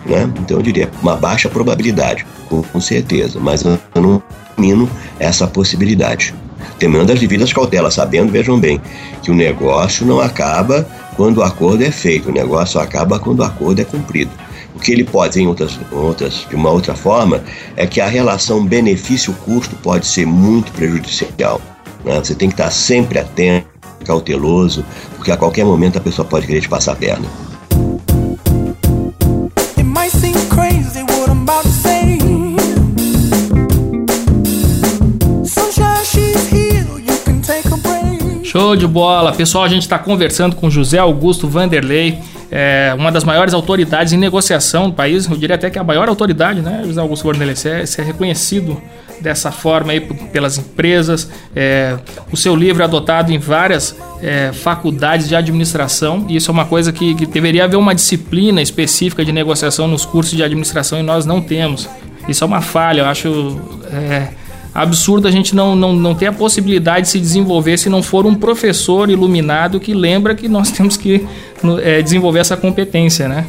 Né? 0.07 0.31
Então 0.41 0.57
eu 0.57 0.63
diria 0.63 0.91
uma 1.03 1.15
baixa 1.15 1.49
probabilidade, 1.49 2.27
com, 2.49 2.63
com 2.63 2.81
certeza, 2.81 3.39
mas 3.39 3.63
eu 3.63 3.79
não 3.97 4.23
elimino 4.57 4.89
essa 5.19 5.47
possibilidade. 5.47 6.35
Terminando 6.79 7.11
as 7.11 7.21
devidas 7.21 7.53
cautelas, 7.53 7.95
sabendo, 7.95 8.33
vejam 8.33 8.59
bem, 8.59 8.81
que 9.23 9.31
o 9.31 9.35
negócio 9.35 10.07
não 10.07 10.21
acaba 10.21 10.87
quando 11.17 11.39
o 11.39 11.43
acordo 11.43 11.85
é 11.85 11.91
feito, 11.91 12.31
o 12.31 12.33
negócio 12.33 12.81
acaba 12.81 13.19
quando 13.19 13.41
o 13.41 13.45
acordo 13.45 13.81
é 13.81 13.85
cumprido. 13.85 14.31
O 14.75 14.79
que 14.79 14.93
ele 14.93 15.05
pode, 15.05 15.41
em 15.41 15.47
outras, 15.47 15.79
outras, 15.93 16.47
de 16.49 16.57
uma 16.57 16.71
outra 16.71 16.95
forma, 16.95 17.43
é 17.77 17.87
que 17.87 18.01
a 18.01 18.09
relação 18.09 18.65
benefício-custo 18.65 19.77
pode 19.77 20.07
ser 20.07 20.27
muito 20.27 20.73
prejudicial. 20.73 21.61
Né? 22.05 22.19
Você 22.19 22.35
tem 22.35 22.49
que 22.49 22.55
estar 22.55 22.71
sempre 22.71 23.19
atento, 23.19 23.69
cauteloso, 24.05 24.85
porque 25.17 25.31
a 25.31 25.37
qualquer 25.37 25.65
momento 25.65 25.97
a 25.97 26.01
pessoa 26.01 26.27
pode 26.27 26.47
querer 26.47 26.61
te 26.61 26.69
passar 26.69 26.93
a 26.93 26.97
perna. 26.97 27.29
Show 38.43 38.77
de 38.77 38.87
bola! 38.87 39.33
Pessoal, 39.33 39.65
a 39.65 39.69
gente 39.69 39.83
está 39.83 39.99
conversando 39.99 40.55
com 40.55 40.71
José 40.71 40.99
Augusto 40.99 41.49
Vanderlei, 41.49 42.21
é 42.51 42.95
uma 42.97 43.11
das 43.11 43.25
maiores 43.25 43.55
autoridades 43.55 44.13
em 44.13 44.17
negociação 44.17 44.89
do 44.89 44.95
país. 44.95 45.27
Eu 45.27 45.37
diria 45.37 45.57
até 45.57 45.71
que 45.71 45.79
é 45.79 45.81
a 45.81 45.85
maior 45.85 46.09
autoridade, 46.09 46.61
né, 46.61 46.83
José 46.85 47.01
Augusto? 47.01 47.25
Você 47.25 47.69
é, 47.69 47.85
é 47.99 48.03
reconhecido 48.05 48.81
dessa 49.21 49.51
forma 49.51 49.93
aí 49.93 50.01
pelas 50.01 50.59
empresas. 50.59 51.31
É, 51.55 51.97
o 52.31 52.37
seu 52.37 52.55
livro 52.55 52.83
é 52.83 52.85
adotado 52.85 53.33
em 53.33 53.39
várias 53.39 53.97
é, 54.23 54.53
faculdades 54.53 55.29
de 55.29 55.37
administração 55.37 56.27
e 56.29 56.37
isso 56.37 56.51
é 56.51 56.53
uma 56.53 56.65
coisa 56.65 56.93
que, 56.93 57.15
que 57.15 57.27
deveria 57.27 57.65
haver 57.65 57.77
uma 57.77 57.95
disciplina 57.95 58.61
específica 58.61 59.25
de 59.25 59.33
negociação 59.33 59.89
nos 59.89 60.05
cursos 60.05 60.37
de 60.37 60.43
administração 60.43 60.99
e 60.99 61.03
nós 61.03 61.25
não 61.25 61.41
temos. 61.41 61.89
Isso 62.29 62.43
é 62.43 62.47
uma 62.47 62.61
falha, 62.61 63.01
eu 63.01 63.07
acho. 63.07 63.61
É, 63.93 64.44
absurdo 64.75 65.29
a 65.29 65.31
gente 65.31 65.55
não, 65.55 65.77
não, 65.77 65.93
não 65.93 66.15
ter 66.15 66.27
a 66.27 66.33
possibilidade 66.33 67.07
de 67.07 67.13
se 67.13 67.21
desenvolver 67.21 67.79
se 67.79 67.89
não 67.89 68.03
for 68.03 68.27
um 68.27 68.35
professor 68.35 69.09
iluminado 69.09 69.79
que 69.79 69.95
lembra 69.95 70.35
que 70.35 70.49
nós 70.49 70.71
temos 70.73 70.97
que 70.97 71.27
é, 71.83 72.03
desenvolver 72.03 72.41
essa 72.41 72.57
competência, 72.57 73.29
né? 73.29 73.47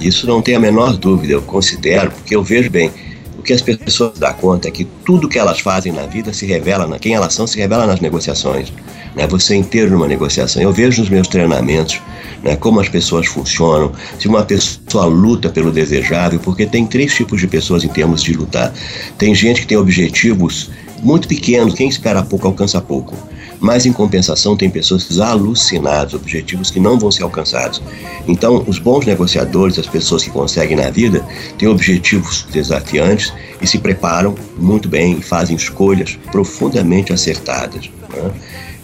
Isso 0.00 0.26
não 0.28 0.40
tem 0.40 0.54
a 0.54 0.60
menor 0.60 0.96
dúvida, 0.96 1.32
eu 1.32 1.42
considero, 1.42 2.12
porque 2.12 2.36
eu 2.36 2.42
vejo 2.42 2.70
bem, 2.70 2.92
o 3.36 3.42
que 3.42 3.52
as 3.52 3.60
pessoas 3.60 4.16
dão 4.16 4.32
conta 4.34 4.68
é 4.68 4.70
que 4.70 4.84
tudo 4.84 5.28
que 5.28 5.38
elas 5.38 5.58
fazem 5.58 5.92
na 5.92 6.02
vida 6.02 6.32
se 6.32 6.46
revela, 6.46 6.86
na, 6.86 7.00
quem 7.00 7.14
elas 7.14 7.34
são 7.34 7.48
se 7.48 7.58
revela 7.58 7.84
nas 7.84 8.00
negociações. 8.00 8.72
Né? 9.16 9.26
Você 9.26 9.56
inteiro 9.56 9.90
numa 9.90 10.06
negociação. 10.06 10.62
Eu 10.62 10.72
vejo 10.72 11.00
nos 11.00 11.10
meus 11.10 11.26
treinamentos 11.26 12.00
né, 12.42 12.56
como 12.56 12.80
as 12.80 12.88
pessoas 12.88 13.26
funcionam, 13.26 13.92
se 14.18 14.28
uma 14.28 14.42
pessoa 14.42 15.06
luta 15.06 15.48
pelo 15.48 15.72
desejável, 15.72 16.38
porque 16.40 16.66
tem 16.66 16.86
três 16.86 17.14
tipos 17.14 17.40
de 17.40 17.46
pessoas 17.46 17.84
em 17.84 17.88
termos 17.88 18.22
de 18.22 18.32
lutar. 18.32 18.72
Tem 19.16 19.34
gente 19.34 19.62
que 19.62 19.66
tem 19.66 19.76
objetivos 19.76 20.70
muito 21.02 21.28
pequenos, 21.28 21.74
quem 21.74 21.88
espera 21.88 22.22
pouco 22.22 22.46
alcança 22.46 22.80
pouco. 22.80 23.14
Mas 23.60 23.86
em 23.86 23.92
compensação 23.92 24.56
tem 24.56 24.70
pessoas 24.70 25.18
alucinadas, 25.18 26.14
objetivos 26.14 26.70
que 26.70 26.78
não 26.78 26.96
vão 26.96 27.10
ser 27.10 27.24
alcançados. 27.24 27.82
Então, 28.26 28.62
os 28.68 28.78
bons 28.78 29.04
negociadores, 29.04 29.78
as 29.78 29.86
pessoas 29.86 30.22
que 30.22 30.30
conseguem 30.30 30.76
na 30.76 30.90
vida, 30.90 31.26
têm 31.58 31.68
objetivos 31.68 32.46
desafiantes 32.52 33.32
e 33.60 33.66
se 33.66 33.78
preparam 33.78 34.36
muito 34.56 34.88
bem 34.88 35.18
e 35.18 35.22
fazem 35.22 35.56
escolhas 35.56 36.16
profundamente 36.30 37.12
acertadas. 37.12 37.90
Né? 38.14 38.30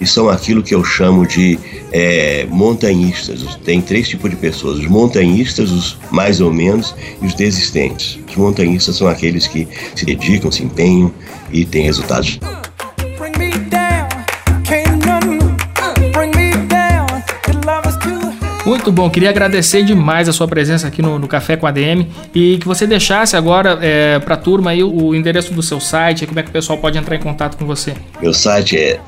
E 0.00 0.06
são 0.06 0.28
aquilo 0.28 0.62
que 0.62 0.74
eu 0.74 0.84
chamo 0.84 1.26
de 1.26 1.58
é, 1.92 2.46
montanhistas. 2.50 3.42
Tem 3.64 3.80
três 3.80 4.08
tipos 4.08 4.30
de 4.30 4.36
pessoas: 4.36 4.78
os 4.78 4.86
montanhistas, 4.86 5.70
os 5.70 5.96
mais 6.10 6.40
ou 6.40 6.52
menos 6.52 6.94
e 7.22 7.26
os 7.26 7.34
desistentes. 7.34 8.18
Os 8.28 8.36
montanhistas 8.36 8.96
são 8.96 9.08
aqueles 9.08 9.46
que 9.46 9.68
se 9.94 10.04
dedicam, 10.04 10.50
se 10.50 10.62
empenham 10.62 11.12
e 11.52 11.64
têm 11.64 11.84
resultados. 11.84 12.38
Muito 18.66 18.90
bom, 18.90 19.10
queria 19.10 19.28
agradecer 19.28 19.82
demais 19.82 20.26
a 20.26 20.32
sua 20.32 20.48
presença 20.48 20.88
aqui 20.88 21.02
no, 21.02 21.18
no 21.18 21.28
Café 21.28 21.54
com 21.54 21.66
a 21.66 21.70
DM 21.70 22.08
e 22.34 22.56
que 22.56 22.66
você 22.66 22.86
deixasse 22.86 23.36
agora 23.36 23.78
é, 23.82 24.18
para 24.18 24.34
a 24.34 24.38
turma 24.38 24.70
aí 24.70 24.82
o 24.82 25.14
endereço 25.14 25.52
do 25.52 25.62
seu 25.62 25.78
site, 25.78 26.26
como 26.26 26.40
é 26.40 26.42
que 26.42 26.48
o 26.48 26.52
pessoal 26.52 26.78
pode 26.78 26.96
entrar 26.96 27.14
em 27.14 27.20
contato 27.20 27.58
com 27.58 27.66
você. 27.66 27.92
Meu 28.22 28.32
site 28.32 28.78
é 28.78 28.98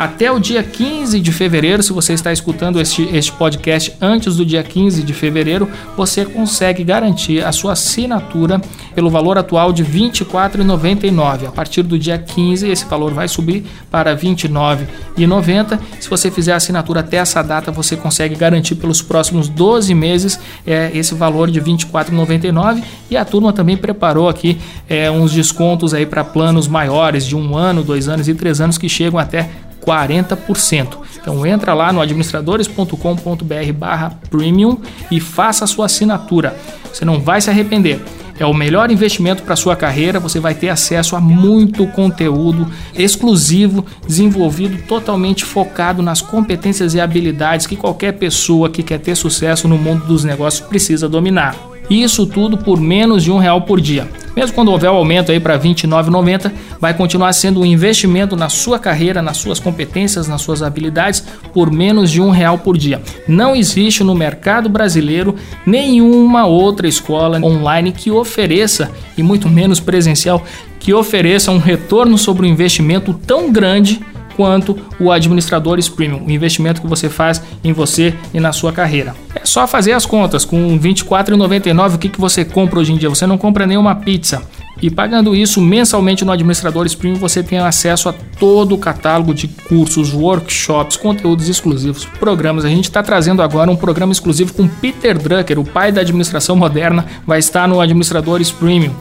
Até 0.00 0.32
o 0.32 0.38
dia 0.38 0.62
15 0.62 1.20
de 1.20 1.30
fevereiro, 1.30 1.82
se 1.82 1.92
você 1.92 2.14
está 2.14 2.32
escutando 2.32 2.80
este, 2.80 3.02
este 3.14 3.30
podcast 3.32 3.94
antes 4.00 4.34
do 4.34 4.46
dia 4.46 4.62
15 4.62 5.02
de 5.02 5.12
fevereiro, 5.12 5.68
você 5.94 6.24
consegue 6.24 6.82
garantir 6.82 7.44
a 7.44 7.52
sua 7.52 7.72
assinatura 7.72 8.62
pelo 8.94 9.10
valor 9.10 9.36
atual 9.36 9.74
de 9.74 9.82
R$ 9.82 10.10
24,99. 10.10 11.48
A 11.48 11.52
partir 11.52 11.82
do 11.82 11.98
dia 11.98 12.16
15, 12.16 12.66
esse 12.66 12.86
valor 12.86 13.12
vai 13.12 13.28
subir 13.28 13.62
para 13.90 14.14
R$ 14.14 14.16
29,90. 14.16 15.78
Se 16.00 16.08
você 16.08 16.30
fizer 16.30 16.54
a 16.54 16.56
assinatura 16.56 17.00
até 17.00 17.18
essa 17.18 17.42
data, 17.42 17.70
você 17.70 17.94
consegue 17.94 18.34
garantir 18.34 18.76
pelos 18.76 19.02
próximos 19.02 19.50
12 19.50 19.94
meses 19.94 20.40
é, 20.66 20.90
esse 20.94 21.14
valor 21.14 21.50
de 21.50 21.60
R$ 21.60 21.72
24,99. 21.72 22.82
E 23.10 23.18
a 23.18 23.24
turma 23.26 23.52
também 23.52 23.76
preparou 23.76 24.30
aqui 24.30 24.56
é, 24.88 25.10
uns 25.10 25.30
descontos 25.30 25.92
aí 25.92 26.06
para 26.06 26.24
planos 26.24 26.66
maiores 26.66 27.26
de 27.26 27.36
um 27.36 27.54
ano, 27.54 27.84
dois 27.84 28.08
anos 28.08 28.28
e 28.28 28.34
três 28.34 28.62
anos 28.62 28.78
que 28.78 28.88
chegam 28.88 29.20
até 29.20 29.50
40%. 29.84 30.98
Então 31.20 31.46
entra 31.46 31.74
lá 31.74 31.92
no 31.92 32.00
administradores.com.br 32.00 33.72
barra 33.74 34.18
premium 34.30 34.78
e 35.10 35.20
faça 35.20 35.64
a 35.64 35.66
sua 35.66 35.86
assinatura. 35.86 36.56
Você 36.92 37.04
não 37.04 37.20
vai 37.20 37.40
se 37.40 37.50
arrepender. 37.50 38.00
É 38.38 38.46
o 38.46 38.54
melhor 38.54 38.90
investimento 38.90 39.42
para 39.42 39.54
sua 39.54 39.76
carreira. 39.76 40.18
Você 40.18 40.40
vai 40.40 40.54
ter 40.54 40.70
acesso 40.70 41.14
a 41.14 41.20
muito 41.20 41.86
conteúdo 41.88 42.66
exclusivo, 42.94 43.84
desenvolvido 44.06 44.82
totalmente 44.88 45.44
focado 45.44 46.02
nas 46.02 46.22
competências 46.22 46.94
e 46.94 47.00
habilidades 47.00 47.66
que 47.66 47.76
qualquer 47.76 48.12
pessoa 48.12 48.70
que 48.70 48.82
quer 48.82 48.98
ter 48.98 49.14
sucesso 49.14 49.68
no 49.68 49.76
mundo 49.76 50.06
dos 50.06 50.24
negócios 50.24 50.66
precisa 50.66 51.06
dominar. 51.06 51.69
Isso 51.90 52.24
tudo 52.24 52.56
por 52.56 52.80
menos 52.80 53.24
de 53.24 53.32
um 53.32 53.38
real 53.38 53.62
por 53.62 53.80
dia. 53.80 54.08
Mesmo 54.36 54.54
quando 54.54 54.70
houver 54.70 54.88
o 54.90 54.94
aumento 54.94 55.32
aí 55.32 55.40
para 55.40 55.56
R$ 55.56 55.68
29,90, 55.68 56.52
vai 56.80 56.94
continuar 56.94 57.32
sendo 57.32 57.60
um 57.60 57.66
investimento 57.66 58.36
na 58.36 58.48
sua 58.48 58.78
carreira, 58.78 59.20
nas 59.20 59.38
suas 59.38 59.58
competências, 59.58 60.28
nas 60.28 60.40
suas 60.40 60.62
habilidades 60.62 61.24
por 61.52 61.70
menos 61.70 62.10
de 62.10 62.20
um 62.20 62.30
real 62.30 62.56
por 62.56 62.78
dia. 62.78 63.02
Não 63.26 63.56
existe 63.56 64.04
no 64.04 64.14
mercado 64.14 64.68
brasileiro 64.68 65.34
nenhuma 65.66 66.46
outra 66.46 66.86
escola 66.86 67.40
online 67.42 67.90
que 67.90 68.10
ofereça, 68.10 68.92
e 69.18 69.22
muito 69.22 69.48
menos 69.48 69.80
presencial, 69.80 70.44
que 70.78 70.94
ofereça 70.94 71.50
um 71.50 71.58
retorno 71.58 72.16
sobre 72.16 72.46
o 72.46 72.48
investimento 72.48 73.12
tão 73.12 73.50
grande 73.50 74.00
quanto 74.36 74.78
o 74.98 75.10
Administradores 75.10 75.88
Premium, 75.88 76.24
o 76.26 76.30
investimento 76.30 76.80
que 76.80 76.86
você 76.86 77.08
faz 77.08 77.42
em 77.62 77.72
você 77.72 78.14
e 78.32 78.40
na 78.40 78.52
sua 78.52 78.72
carreira. 78.72 79.14
É 79.34 79.44
só 79.44 79.66
fazer 79.66 79.92
as 79.92 80.06
contas, 80.06 80.44
com 80.44 80.76
R$ 80.76 80.78
24,99 80.78 81.94
o 81.94 81.98
que, 81.98 82.08
que 82.08 82.20
você 82.20 82.44
compra 82.44 82.80
hoje 82.80 82.92
em 82.92 82.96
dia? 82.96 83.08
Você 83.08 83.26
não 83.26 83.38
compra 83.38 83.66
nenhuma 83.66 83.94
pizza. 83.94 84.42
E 84.82 84.88
pagando 84.88 85.36
isso 85.36 85.60
mensalmente 85.60 86.24
no 86.24 86.32
Administradores 86.32 86.94
Premium, 86.94 87.18
você 87.18 87.42
tem 87.42 87.58
acesso 87.58 88.08
a 88.08 88.14
todo 88.38 88.74
o 88.74 88.78
catálogo 88.78 89.34
de 89.34 89.46
cursos, 89.46 90.14
workshops, 90.14 90.96
conteúdos 90.96 91.48
exclusivos, 91.48 92.06
programas. 92.18 92.64
A 92.64 92.68
gente 92.68 92.84
está 92.84 93.02
trazendo 93.02 93.42
agora 93.42 93.70
um 93.70 93.76
programa 93.76 94.12
exclusivo 94.12 94.54
com 94.54 94.66
Peter 94.66 95.18
Drucker, 95.18 95.58
o 95.58 95.64
pai 95.64 95.92
da 95.92 96.00
administração 96.00 96.56
moderna, 96.56 97.04
vai 97.26 97.38
estar 97.38 97.68
no 97.68 97.80
Administradores 97.80 98.50
Premium. 98.50 98.94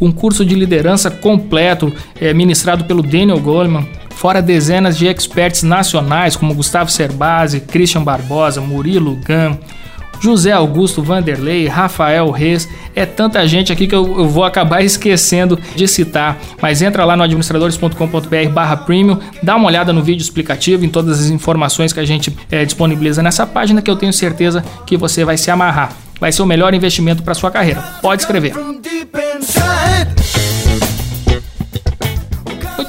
Um 0.00 0.12
curso 0.12 0.44
de 0.44 0.54
liderança 0.54 1.10
completo, 1.10 1.92
é, 2.20 2.32
ministrado 2.32 2.84
pelo 2.84 3.02
Daniel 3.02 3.40
Goleman, 3.40 3.88
fora 4.26 4.42
dezenas 4.42 4.98
de 4.98 5.06
experts 5.06 5.62
nacionais 5.62 6.34
como 6.34 6.52
Gustavo 6.52 6.90
Cerbasi, 6.90 7.60
Christian 7.60 8.02
Barbosa, 8.02 8.60
Murilo 8.60 9.14
Gam, 9.24 9.56
José 10.20 10.50
Augusto 10.50 11.00
Vanderlei, 11.00 11.68
Rafael 11.68 12.28
Reis, 12.32 12.68
é 12.92 13.06
tanta 13.06 13.46
gente 13.46 13.72
aqui 13.72 13.86
que 13.86 13.94
eu, 13.94 14.18
eu, 14.18 14.28
vou 14.28 14.42
acabar 14.42 14.82
esquecendo 14.84 15.56
de 15.76 15.86
citar. 15.86 16.40
Mas 16.60 16.82
entra 16.82 17.04
lá 17.04 17.16
no 17.16 17.22
administradores.com.br 17.22 18.48
barra 18.52 18.76
premium, 18.76 19.16
dá 19.44 19.54
uma 19.54 19.68
olhada 19.68 19.92
no 19.92 20.02
vídeo 20.02 20.22
explicativo, 20.22 20.84
em 20.84 20.88
todas 20.88 21.20
as 21.20 21.26
informações 21.26 21.92
que 21.92 22.00
a 22.00 22.04
gente 22.04 22.36
é, 22.50 22.64
disponibiliza 22.64 23.22
nessa 23.22 23.46
página, 23.46 23.80
que 23.80 23.88
eu 23.88 23.94
tenho 23.94 24.12
certeza 24.12 24.64
que 24.84 24.96
você 24.96 25.24
vai 25.24 25.36
se 25.36 25.52
amarrar. 25.52 25.92
Vai 26.18 26.32
ser 26.32 26.42
o 26.42 26.46
melhor 26.46 26.74
investimento 26.74 27.22
para 27.22 27.32
sua 27.32 27.52
carreira. 27.52 27.80
Pode 28.02 28.22
escrever. 28.22 28.54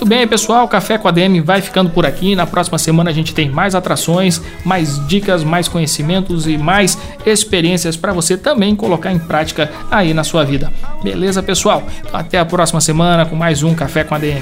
Bem, 0.08 0.26
pessoal, 0.26 0.64
o 0.64 0.70
Café 0.70 0.98
com 0.98 1.10
a 1.10 1.12
DM 1.12 1.42
vai 1.42 1.62
ficando 1.62 1.90
por 1.90 2.06
aqui. 2.06 2.34
Na 2.34 2.48
próxima 2.48 2.78
semana 2.78 3.10
a 3.10 3.14
gente 3.14 3.34
tem 3.34 3.50
mais 3.50 3.76
atrações, 3.76 4.42
mais 4.64 5.06
dicas, 5.06 5.44
mais 5.44 5.68
conhecimentos 5.68 6.48
e 6.48 6.58
mais 6.58 6.98
experiências 7.26 7.98
para 7.98 8.14
você 8.14 8.38
também 8.38 8.74
colocar 8.74 9.12
em 9.12 9.20
prática 9.20 9.70
aí 9.92 10.14
na 10.14 10.24
sua 10.24 10.46
vida. 10.46 10.72
Beleza, 11.04 11.44
pessoal? 11.44 11.84
Então, 12.00 12.18
até 12.22 12.40
a 12.40 12.46
próxima 12.46 12.80
semana 12.80 13.26
com 13.26 13.36
mais 13.36 13.64
um 13.64 13.76
Café 13.76 14.06
com 14.06 14.16
a 14.16 14.18
DM. 14.18 14.42